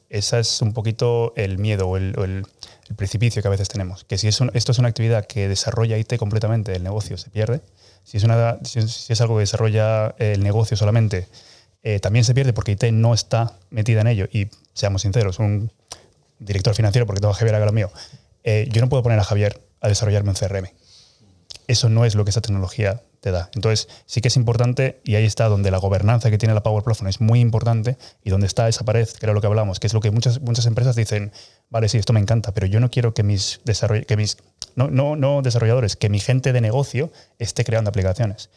Ese 0.09 0.39
es 0.39 0.61
un 0.61 0.73
poquito 0.73 1.33
el 1.35 1.57
miedo 1.57 1.87
o 1.87 1.97
el, 1.97 2.45
precipicio 2.95 3.41
que 3.41 3.47
a 3.47 3.51
veces 3.51 3.69
tenemos. 3.69 4.03
Que 4.03 4.17
si 4.17 4.27
es 4.27 4.39
esto 4.53 4.71
es 4.71 4.79
una 4.79 4.87
actividad 4.87 5.25
que 5.25 5.47
desarrolla 5.47 5.97
IT 5.97 6.17
completamente, 6.17 6.75
el 6.75 6.83
negocio 6.83 7.17
se 7.17 7.29
pierde 7.29 7.61
si 8.03 8.17
es, 8.17 9.21
algo 9.21 9.35
que 9.35 9.41
desarrolla 9.41 10.15
el 10.17 10.43
negocio 10.43 10.75
solamente, 10.75 11.27
eh, 11.83 11.99
también 11.99 12.25
se 12.25 12.33
pierde 12.33 12.53
porque 12.53 12.71
IT 12.71 12.85
no 12.91 13.13
está 13.13 13.57
metida 13.69 14.01
en 14.01 14.07
ello. 14.07 14.27
Y 14.31 14.47
seamos 14.73 15.03
sinceros, 15.03 15.39
un 15.39 15.71
director 16.39 16.73
financiero, 16.73 17.05
porque 17.05 17.21
tengo 17.21 17.31
a 17.31 17.35
Javier 17.35 17.55
a 17.55 17.65
lo 17.65 17.71
mío, 17.71 17.91
eh, 18.43 18.67
yo 18.71 18.81
no 18.81 18.89
puedo 18.89 19.03
poner 19.03 19.19
a 19.19 19.23
Javier 19.23 19.61
a 19.79 19.87
desarrollarme 19.87 20.31
un 20.31 20.35
CRM. 20.35 20.67
Eso 21.67 21.89
no 21.89 22.05
es 22.05 22.15
lo 22.15 22.25
que 22.25 22.31
esa 22.31 22.41
tecnología 22.41 23.01
te 23.21 23.31
da. 23.31 23.49
Entonces, 23.53 23.87
sí 24.05 24.19
que 24.19 24.27
es 24.27 24.35
importante, 24.35 24.99
y 25.05 25.15
ahí 25.15 25.25
está 25.25 25.47
donde 25.47 25.71
la 25.71 25.77
gobernanza 25.77 26.29
que 26.29 26.37
tiene 26.37 26.53
la 26.53 26.63
Power 26.63 26.83
Platform 26.83 27.07
es 27.07 27.21
muy 27.21 27.39
importante, 27.39 27.97
y 28.23 28.31
donde 28.31 28.47
está 28.47 28.67
esa 28.67 28.83
pared, 28.83 29.07
que 29.07 29.25
era 29.25 29.33
lo 29.33 29.41
que 29.41 29.47
hablamos, 29.47 29.79
que 29.79 29.87
es 29.87 29.93
lo 29.93 30.01
que 30.01 30.11
muchas, 30.11 30.41
muchas 30.41 30.65
empresas 30.65 30.95
dicen, 30.95 31.31
vale, 31.69 31.87
sí, 31.87 31.97
esto 31.97 32.13
me 32.13 32.19
encanta, 32.19 32.53
pero 32.53 32.67
yo 32.67 32.79
no 32.79 32.89
quiero 32.89 33.13
que 33.13 33.23
mis, 33.23 33.61
que 34.07 34.17
mis 34.17 34.37
no, 34.75 34.89
no, 34.89 35.15
no 35.15 35.41
desarrolladores, 35.41 35.95
que 35.95 36.09
mi 36.09 36.19
gente 36.19 36.51
de 36.51 36.61
negocio 36.61 37.11
esté 37.37 37.63
creando 37.63 37.89
aplicaciones. 37.89 38.49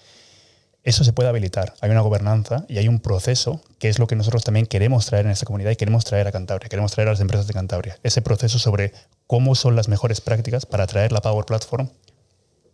Eso 0.82 1.02
se 1.02 1.14
puede 1.14 1.30
habilitar. 1.30 1.74
Hay 1.80 1.90
una 1.90 2.02
gobernanza 2.02 2.66
y 2.68 2.76
hay 2.76 2.88
un 2.88 3.00
proceso 3.00 3.62
que 3.78 3.88
es 3.88 3.98
lo 3.98 4.06
que 4.06 4.16
nosotros 4.16 4.44
también 4.44 4.66
queremos 4.66 5.06
traer 5.06 5.24
en 5.24 5.32
esta 5.32 5.46
comunidad 5.46 5.70
y 5.70 5.76
queremos 5.76 6.04
traer 6.04 6.26
a 6.26 6.32
Cantabria, 6.32 6.68
queremos 6.68 6.92
traer 6.92 7.08
a 7.08 7.12
las 7.12 7.20
empresas 7.20 7.46
de 7.46 7.54
Cantabria. 7.54 7.98
Ese 8.02 8.20
proceso 8.20 8.58
sobre 8.58 8.92
cómo 9.26 9.54
son 9.54 9.76
las 9.76 9.88
mejores 9.88 10.20
prácticas 10.20 10.66
para 10.66 10.86
traer 10.86 11.10
la 11.10 11.22
Power 11.22 11.46
Platform 11.46 11.88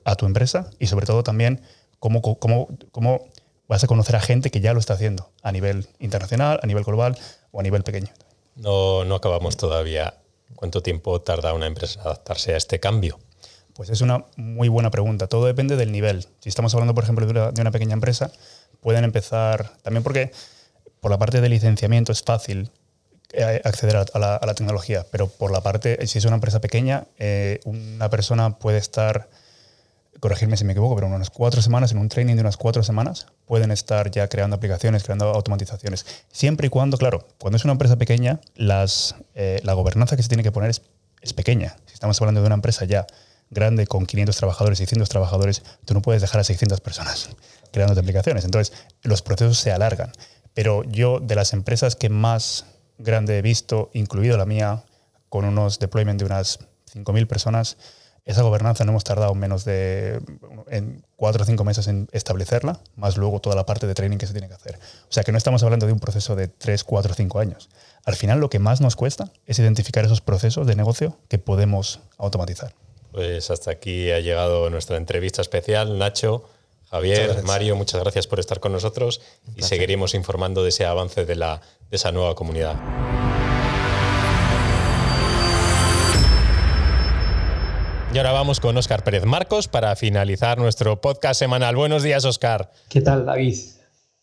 a 0.05 0.17
tu 0.17 0.27
empresa 0.27 0.71
y 0.81 0.89
sobre 0.89 1.07
todo 1.07 1.23
también 1.23 1.61
cómo, 2.01 2.21
cómo, 2.21 2.69
cómo 2.91 3.29
vas 3.69 3.85
a 3.85 3.87
conocer 3.87 4.17
a 4.17 4.21
gente 4.21 4.51
que 4.51 4.61
ya 4.61 4.75
lo 4.75 4.81
está 4.81 4.95
haciendo 4.95 5.31
a 5.43 5.53
nivel 5.53 5.87
internacional, 6.01 6.59
a 6.61 6.67
nivel 6.67 6.83
global 6.83 7.17
o 7.53 7.61
a 7.61 7.63
nivel 7.63 7.85
pequeño. 7.85 8.09
No, 8.57 9.05
no 9.05 9.15
acabamos 9.15 9.57
todavía. 9.57 10.15
¿Cuánto 10.57 10.83
tiempo 10.83 11.21
tarda 11.21 11.55
una 11.55 11.67
empresa 11.67 12.01
en 12.01 12.07
adaptarse 12.07 12.53
a 12.55 12.57
este 12.57 12.81
cambio? 12.81 13.19
Pues 13.75 13.89
es 13.89 14.01
una 14.01 14.27
muy 14.37 14.69
buena 14.69 14.91
pregunta. 14.91 15.27
Todo 15.27 15.47
depende 15.47 15.77
del 15.77 15.93
nivel. 15.93 16.27
Si 16.41 16.49
estamos 16.49 16.75
hablando, 16.75 16.95
por 16.95 17.05
ejemplo, 17.05 17.27
de 17.27 17.61
una, 17.61 17.71
pequeña 17.71 17.95
empresa, 17.95 18.33
pueden 18.81 19.05
empezar, 19.05 19.73
también 19.83 20.03
porque 20.03 20.33
por 21.01 21.11
la 21.11 21.19
parte 21.19 21.41
de 21.41 21.49
licenciamiento 21.49 22.13
es 22.13 22.23
fácil 22.23 22.71
eh, 23.33 23.63
acceder 23.65 23.97
a 23.97 24.19
la, 24.19 24.37
a 24.37 24.47
la 24.47 24.55
tecnología, 24.55 25.07
pero 25.11 25.29
por 25.29 25.51
la 25.51 25.63
parte, 25.63 26.07
si 26.07 26.19
es 26.19 26.25
una 26.25 26.35
empresa 26.35 26.61
pequeña, 26.61 27.07
eh, 27.19 27.61
una 27.65 28.11
persona 28.11 28.59
puede 28.59 28.79
estar, 28.79 29.31
corregirme 30.21 30.57
si 30.57 30.65
me 30.65 30.73
equivoco, 30.73 30.95
pero 30.95 31.07
unas 31.07 31.31
cuatro 31.31 31.63
semanas, 31.63 31.93
en 31.93 31.99
un 31.99 32.09
training 32.09 32.35
de 32.35 32.43
unas 32.43 32.57
cuatro 32.57 32.83
semanas, 32.83 33.27
pueden 33.47 33.71
estar 33.71 34.11
ya 34.11 34.29
creando 34.29 34.57
aplicaciones, 34.57 35.03
creando 35.03 35.31
automatizaciones. 35.31 36.07
Siempre 36.31 36.67
y 36.67 36.71
cuando, 36.71 36.99
claro, 36.99 37.27
cuando 37.39 37.57
es 37.57 37.65
una 37.65 37.73
empresa 37.73 37.97
pequeña, 37.97 38.41
las, 38.55 39.17
eh, 39.35 39.61
la 39.65 39.73
gobernanza 39.73 40.17
que 40.17 40.23
se 40.23 40.29
tiene 40.29 40.43
que 40.43 40.53
poner 40.53 40.71
es, 40.71 40.83
es 41.23 41.33
pequeña. 41.33 41.77
Si 41.87 41.95
estamos 41.95 42.21
hablando 42.21 42.41
de 42.41 42.47
una 42.47 42.55
empresa 42.55 42.85
ya 42.85 43.07
grande 43.51 43.87
con 43.87 44.07
500 44.07 44.37
trabajadores, 44.37 44.79
600 44.79 45.09
trabajadores, 45.09 45.63
tú 45.85 45.95
no 45.95 46.03
puedes 46.03 46.23
dejar 46.23 46.41
a 46.41 46.45
600 46.45 46.81
personas 46.81 47.31
creando 47.73 47.99
aplicaciones. 47.99 48.45
Entonces, 48.45 48.77
los 49.03 49.23
procesos 49.23 49.59
se 49.59 49.73
alargan. 49.73 50.13
Pero 50.55 50.85
yo, 50.85 51.21
de 51.21 51.35
las 51.35 51.53
empresas 51.53 51.97
que 51.97 52.09
más 52.09 52.67
grande 52.99 53.39
he 53.39 53.43
visto, 53.43 53.91
incluido 53.95 54.37
la 54.37 54.47
mía, 54.47 54.85
con 55.29 55.45
unos 55.45 55.79
deployment 55.79 56.19
de 56.19 56.27
unas 56.27 56.59
5.000 56.93 57.27
personas, 57.27 57.77
esa 58.25 58.43
gobernanza 58.43 58.85
no 58.85 58.93
hemos 58.93 59.05
tardado 59.05 59.35
menos 59.35 59.65
de 59.65 60.21
en 60.69 61.05
cuatro 61.17 61.43
o 61.43 61.47
cinco 61.47 61.65
meses 61.65 61.89
en 61.89 62.09
establecerla, 62.13 62.81
más 62.97 63.17
luego 63.17 63.41
toda 63.41 63.57
la 63.57 63.67
parte 63.67 63.87
de 63.87 63.95
training 63.95 64.19
que 64.19 64.27
se 64.27 64.33
tiene 64.33 64.49
que 64.49 64.55
hacer. 64.55 64.79
O 65.09 65.13
sea 65.13 65.25
que 65.25 65.33
no 65.33 65.39
estamos 65.39 65.63
hablando 65.63 65.87
de 65.87 65.93
un 65.93 66.01
proceso 66.01 66.37
de 66.37 66.49
3, 66.49 66.85
4, 66.85 67.15
5 67.15 67.39
años. 67.39 67.69
Al 68.05 68.15
final 68.17 68.41
lo 68.41 68.51
que 68.51 68.59
más 68.59 68.81
nos 68.81 68.97
cuesta 68.97 69.33
es 69.47 69.59
identificar 69.59 70.05
esos 70.05 70.21
procesos 70.21 70.67
de 70.67 70.77
negocio 70.77 71.17
que 71.29 71.39
podemos 71.39 72.01
automatizar. 72.19 72.75
Pues 73.13 73.51
hasta 73.51 73.73
aquí 73.73 74.11
ha 74.13 74.21
llegado 74.21 74.71
nuestra 74.71 74.97
entrevista 74.97 75.43
especial. 75.43 75.99
Nacho, 75.99 76.45
Javier, 76.91 77.43
Mario, 77.45 77.77
muchas 77.77 78.01
gracias 78.01 78.27
por 78.27 78.41
estar 78.41 78.61
con 78.61 78.73
nosotros 78.73 79.21
y 79.57 79.63
seguiremos 79.63 80.15
informando 80.15 80.63
de 80.63 80.71
ese 80.71 80.87
avance 80.87 81.25
de, 81.25 81.37
la, 81.37 81.61
de 81.91 81.97
esa 81.97 82.13
nueva 82.13 82.35
comunidad. 82.35 82.77
Y 88.13 88.19
ahora 88.19 88.33
vamos 88.33 88.59
con 88.59 88.77
Óscar 88.77 89.05
Pérez 89.05 89.25
Marcos 89.25 89.69
para 89.69 89.95
finalizar 89.95 90.59
nuestro 90.59 91.01
podcast 91.01 91.39
semanal. 91.39 91.77
Buenos 91.77 92.03
días, 92.03 92.25
Óscar. 92.25 92.73
¿Qué 92.89 93.01
tal, 93.01 93.25
David? 93.25 93.57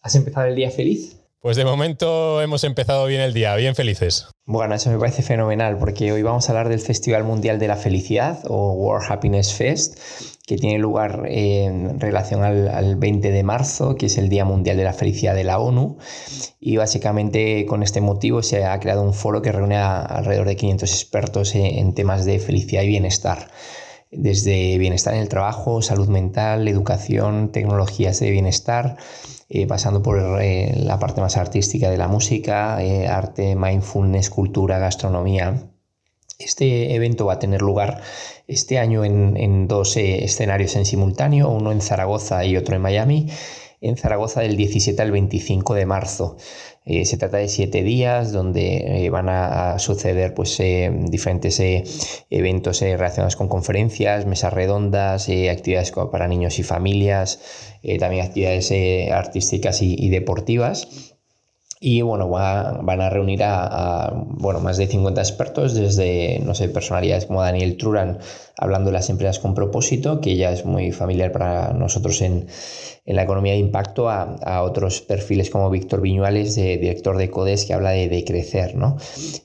¿Has 0.02 0.14
empezado 0.16 0.46
el 0.48 0.56
día 0.56 0.70
feliz? 0.70 1.16
Pues 1.48 1.56
de 1.56 1.64
momento 1.64 2.42
hemos 2.42 2.66
empezado 2.66 3.06
bien 3.06 3.22
el 3.22 3.34
día, 3.34 3.56
bien 3.56 3.74
felices. 3.74 4.28
Bueno, 4.46 4.76
eso 4.76 4.90
me 4.90 5.00
parece 5.00 5.22
fenomenal 5.22 5.78
porque 5.78 6.12
hoy 6.12 6.22
vamos 6.22 6.50
a 6.50 6.52
hablar 6.52 6.68
del 6.68 6.82
Festival 6.82 7.24
Mundial 7.24 7.58
de 7.58 7.70
la 7.70 7.78
Felicidad 7.78 8.42
o 8.50 8.74
World 8.74 9.10
Happiness 9.10 9.54
Fest, 9.54 9.98
que 10.46 10.58
tiene 10.58 10.78
lugar 10.78 11.22
en 11.26 12.02
relación 12.02 12.44
al, 12.44 12.98
20 12.98 13.32
de 13.32 13.44
marzo, 13.44 13.96
que 13.96 14.08
es 14.08 14.18
el 14.18 14.28
Día 14.28 14.44
Mundial 14.44 14.76
de 14.76 14.84
la 14.84 14.92
Felicidad 14.92 15.36
de 15.36 15.46
la 15.46 15.58
ONU. 15.60 15.98
Y 16.60 16.76
básicamente 16.76 17.66
con 17.66 17.82
este 17.82 18.02
motivo 18.02 18.44
se 18.44 18.66
ha 18.66 18.78
creado 18.82 19.02
un 19.02 19.14
foro 19.14 19.42
que 19.42 19.54
reúne 19.54 19.78
a 19.78 20.02
alrededor 20.02 20.48
de 20.48 20.58
500 20.58 20.92
expertos 20.92 21.56
en 21.56 21.94
temas 21.94 22.26
de 22.26 22.40
felicidad 22.40 22.82
y 22.82 22.88
bienestar 22.88 23.48
desde 24.12 24.78
bienestar 24.78 25.14
en 25.14 25.22
el 25.22 25.30
trabajo, 25.30 25.82
salud 25.82 26.08
mental, 26.08 26.68
educación, 26.68 27.52
tecnologías 27.52 28.20
de 28.20 28.32
bienestar, 28.32 28.98
eh, 29.50 29.68
pasando 29.68 30.02
por 30.02 30.42
eh, 30.42 30.74
la 30.78 31.00
parte 31.00 31.22
más 31.22 31.38
artística 31.38 31.90
de 31.90 31.98
la 31.98 32.08
música, 32.08 32.84
eh, 32.84 33.08
arte, 33.08 33.56
mindfulness, 33.56 34.30
cultura, 34.30 34.80
gastronomía. 34.80 35.70
Este 36.40 36.94
evento 36.94 37.26
va 37.26 37.34
a 37.34 37.40
tener 37.40 37.62
lugar 37.62 38.02
este 38.48 38.78
año 38.78 39.04
en, 39.04 39.36
en 39.38 39.68
dos 39.68 39.98
escenarios 39.98 40.76
en 40.76 40.86
simultáneo, 40.86 41.50
uno 41.50 41.72
en 41.72 41.82
Zaragoza 41.82 42.46
y 42.46 42.58
otro 42.58 42.76
en 42.76 42.82
Miami 42.82 43.28
en 43.82 43.98
Zaragoza 43.98 44.42
del 44.42 44.58
17 44.58 45.02
al 45.02 45.12
25 45.12 45.74
de 45.74 45.86
marzo. 45.86 46.38
Eh, 46.86 47.06
se 47.06 47.18
trata 47.18 47.38
de 47.38 47.50
siete 47.50 47.84
días 47.84 48.32
donde 48.32 49.06
eh, 49.06 49.10
van 49.10 49.28
a, 49.30 49.78
suceder 49.78 50.34
pues, 50.34 50.58
eh, 50.60 50.90
diferentes 51.10 51.62
eventos 52.30 52.82
relacionados 52.82 53.36
con 53.36 53.50
conferencias, 53.50 54.26
mesas 54.26 54.54
redondas, 54.54 55.28
actividades 55.28 55.92
para 56.12 56.28
niños 56.28 56.60
y 56.60 56.64
familias, 56.64 57.40
también 58.00 58.26
actividades 58.26 58.72
artísticas 59.12 59.82
y, 59.82 60.10
deportivas. 60.10 61.14
Y 61.80 62.02
bueno, 62.02 62.28
van 62.30 63.02
a 63.02 63.10
reunir 63.10 63.44
a, 63.44 64.12
bueno, 64.26 64.62
más 64.62 64.78
de 64.78 64.88
50 64.88 65.22
expertos, 65.22 65.76
desde 65.76 66.40
no 66.40 66.56
sé, 66.56 66.70
personalidades 66.70 67.26
como 67.26 67.42
Daniel 67.42 67.78
Truran, 67.78 68.20
hablando 68.58 68.90
de 68.90 68.94
las 68.94 69.10
empresas 69.10 69.40
con 69.40 69.54
propósito, 69.54 70.22
que 70.22 70.36
ya 70.36 70.52
es 70.52 70.66
muy 70.66 70.92
familiar 70.92 71.32
para 71.32 71.74
nosotros 71.74 72.22
en, 72.22 72.48
en 73.08 73.16
la 73.16 73.24
economía 73.24 73.54
de 73.54 73.60
impacto 73.60 74.10
a, 74.10 74.62
otros 74.62 75.02
perfiles 75.02 75.50
como 75.50 75.70
Víctor 75.70 76.02
Viñuales, 76.02 76.56
director 76.56 77.18
de 77.18 77.30
CODES, 77.30 77.66
que 77.66 77.74
habla 77.74 77.92
de, 77.92 78.24
crecer. 78.26 78.76
¿no? 78.76 78.98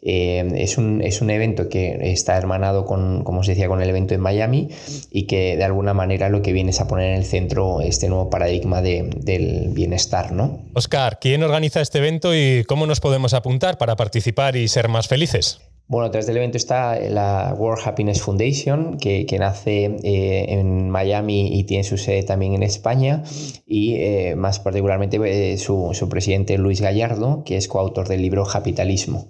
Eh, 0.03 0.45
es, 0.57 0.79
un, 0.79 1.01
es, 1.01 1.23
un, 1.23 1.31
evento 1.31 1.69
que 1.69 2.11
está 2.13 2.37
hermanado 2.37 2.85
con, 2.85 3.23
como 3.23 3.41
os 3.41 3.47
decía, 3.47 3.69
con 3.69 3.81
el 3.81 3.89
evento 3.89 4.15
en 4.15 4.21
Miami 4.21 4.69
y 5.11 5.27
que 5.27 5.57
de 5.57 5.63
alguna 5.63 5.95
manera 5.95 6.29
lo 6.29 6.43
que 6.43 6.53
viene 6.53 6.71
es 6.71 6.81
a 6.81 6.89
poner 6.89 7.13
en 7.13 7.19
el 7.19 7.25
centro 7.25 7.81
este 7.81 8.09
nuevo 8.09 8.29
paradigma 8.31 8.83
del 8.83 9.69
bienestar. 9.71 10.33
¿no? 10.33 10.59
Oscar, 10.75 11.19
¿quién 11.21 11.45
organiza 11.45 11.81
este 11.81 11.99
evento 11.99 12.35
y 12.35 12.65
cómo 12.65 12.87
nos 12.87 12.99
podemos 12.99 13.33
apuntar 13.33 13.79
para 13.79 13.95
participar 13.95 14.57
y 14.57 14.67
ser 14.67 14.89
más 14.89 15.07
felices? 15.07 15.61
Bueno, 15.93 16.07
detrás 16.07 16.27
del 16.27 16.39
evento 16.39 16.57
está 16.57 16.99
la 16.99 17.55
World 17.55 17.87
Happiness 17.87 18.23
Foundation, 18.23 18.97
que, 18.97 19.27
nace 19.39 19.95
eh, 20.03 20.47
en 20.49 20.89
Miami 20.89 21.49
y 21.53 21.65
tiene 21.65 21.85
su 21.85 21.99
sede 21.99 22.23
también 22.23 22.55
en 22.55 22.63
España, 22.63 23.25
y 23.67 23.97
eh, 23.97 24.35
más 24.35 24.59
particularmente 24.59 25.19
eh, 25.23 25.59
su, 25.59 26.09
presidente 26.09 26.57
Luis 26.57 26.81
Gallardo, 26.81 27.45
que 27.45 27.59
es 27.59 27.69
coautor 27.69 28.09
del 28.09 28.23
libro 28.23 28.47
Capitalismo. 28.47 29.29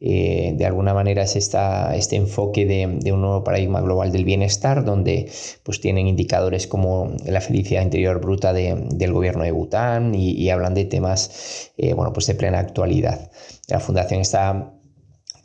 de 0.00 0.64
alguna 0.64 0.94
manera 0.94 1.24
es 1.24 1.36
esta, 1.36 1.94
este 1.94 2.16
enfoque 2.16 2.64
de, 2.64 3.12
un 3.12 3.20
nuevo 3.20 3.44
paradigma 3.44 3.82
global 3.82 4.10
del 4.10 4.24
bienestar, 4.24 4.86
donde 4.86 5.30
pues, 5.62 5.78
tienen 5.82 6.06
indicadores 6.06 6.66
como 6.66 7.12
la 7.26 7.42
felicidad 7.42 7.82
interior 7.82 8.18
bruta 8.18 8.54
del 8.54 9.12
gobierno 9.12 9.42
de 9.42 9.52
Bután 9.52 10.14
y, 10.14 10.48
hablan 10.48 10.72
de 10.72 10.86
temas 10.86 11.70
bueno, 11.76 12.14
pues 12.14 12.26
de 12.28 12.34
plena 12.34 12.60
actualidad. 12.60 13.30
La 13.68 13.80
fundación 13.80 14.22
está 14.22 14.77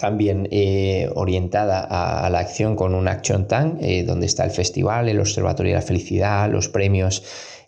también 0.03 0.49
eh, 0.51 1.09
orientada 1.15 1.79
a, 1.79 2.29
la 2.29 2.39
acción 2.39 2.75
con 2.75 2.93
un 2.93 3.07
Action 3.07 3.47
Tank, 3.47 3.77
eh, 3.79 4.03
donde 4.03 4.25
está 4.25 4.43
el 4.43 4.51
festival, 4.51 5.07
el 5.07 5.17
Observatorio 5.17 5.71
de 5.71 5.79
la 5.79 5.81
Felicidad, 5.81 6.51
los 6.51 6.67
premios 6.67 7.23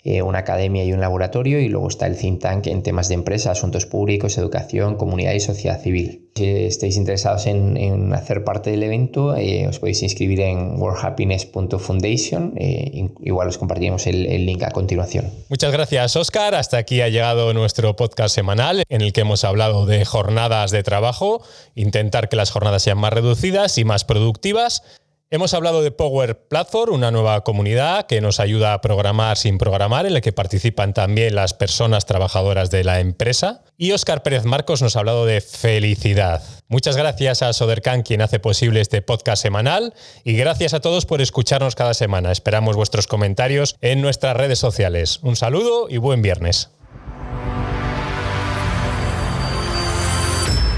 eh, 0.07 0.21
una 0.21 0.37
academia 0.37 0.83
y 0.83 0.93
un 0.93 1.01
laboratorio 1.01 1.59
y 1.59 1.67
luego 1.67 1.87
está 1.87 2.05
el 2.05 2.15
think 2.15 2.39
tank 2.39 2.67
en 2.67 2.83
temas 2.83 3.07
de 3.07 3.15
empresa, 3.15 3.49
asuntos 3.49 3.87
públicos, 3.87 4.37
educación, 4.37 4.97
comunidad 4.97 5.33
y 5.33 5.39
sociedad 5.39 5.81
civil. 5.81 6.29
Si 6.35 6.45
estáis 6.45 6.95
interesados 6.95 7.47
en, 7.47 8.13
hacer 8.13 8.43
parte 8.43 8.69
del 8.69 8.83
evento, 8.83 9.35
eh, 9.35 9.67
os 9.67 9.79
podéis 9.79 10.03
inscribir 10.03 10.41
en 10.41 10.79
worldhappiness.foundation. 10.79 12.53
Eh, 12.55 13.09
igual 13.23 13.47
os 13.47 13.57
compartiremos 13.57 14.05
el, 14.05 14.27
el 14.27 14.45
link 14.45 14.61
a 14.61 14.69
continuación. 14.69 15.31
Muchas 15.49 15.71
gracias, 15.71 16.15
Oscar. 16.15 16.53
Hasta 16.53 16.77
aquí 16.77 17.01
ha 17.01 17.09
llegado 17.09 17.51
nuestro 17.55 17.95
podcast 17.95 18.35
semanal 18.35 18.83
en 18.89 19.01
el 19.01 19.11
que 19.11 19.21
hemos 19.21 19.43
hablado 19.43 19.87
de 19.87 20.05
jornadas 20.05 20.69
de 20.69 20.83
trabajo, 20.83 21.41
intentar 21.73 22.29
que 22.29 22.35
las 22.35 22.51
jornadas 22.51 22.83
sean 22.83 22.99
más 22.99 23.11
reducidas 23.11 23.79
y 23.79 23.85
más 23.85 24.05
productivas. 24.05 24.83
Hemos 25.31 25.55
hablado 25.55 25.81
de 25.81 25.89
Power 25.89 26.47
Platform, 26.47 26.93
una 26.93 27.09
nueva 27.09 27.43
comunidad 27.43 28.05
que 28.05 28.21
nos 28.21 28.39
ayuda 28.39 28.75
a 28.75 28.81
programar 28.81 29.37
sin 29.37 29.57
programar, 29.57 30.05
en 30.05 30.13
la 30.13 30.21
que 30.21 30.31
participan 30.31 30.93
también 30.93 31.33
las 31.33 31.55
personas 31.55 32.05
trabajadoras 32.05 32.69
de 32.69 32.83
la 32.83 32.99
empresa. 32.99 33.63
Y 33.75 33.91
Óscar 33.93 34.21
Pérez 34.21 34.45
Marcos 34.45 34.83
nos 34.83 34.95
ha 34.95 34.99
hablado 34.99 35.25
de 35.25 35.41
felicidad. 35.41 36.43
Muchas 36.67 36.95
gracias 36.95 37.41
a 37.41 37.53
Sodercan, 37.53 38.03
quien 38.03 38.21
hace 38.21 38.39
posible 38.39 38.81
este 38.81 39.01
podcast 39.01 39.41
semanal, 39.41 39.95
y 40.23 40.33
gracias 40.33 40.75
a 40.75 40.79
todos 40.79 41.07
por 41.07 41.21
escucharnos 41.21 41.73
cada 41.73 41.95
semana. 41.95 42.31
Esperamos 42.31 42.75
vuestros 42.75 43.07
comentarios 43.07 43.77
en 43.81 44.03
nuestras 44.03 44.37
redes 44.37 44.59
sociales. 44.59 45.21
Un 45.23 45.35
saludo 45.35 45.87
y 45.89 45.97
buen 45.97 46.21
viernes. 46.21 46.69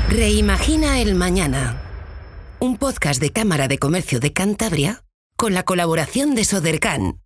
Reimagina 0.08 1.02
el 1.02 1.16
mañana 1.16 1.84
un 2.60 2.78
podcast 2.78 3.22
de 3.22 3.32
Cámara 3.32 3.68
de 3.68 3.78
Comercio 3.78 4.20
de 4.20 4.34
Cantabria 4.34 5.04
con 5.36 5.54
la 5.54 5.64
colaboración 5.64 6.34
de 6.34 6.44
Sodercan. 6.44 7.22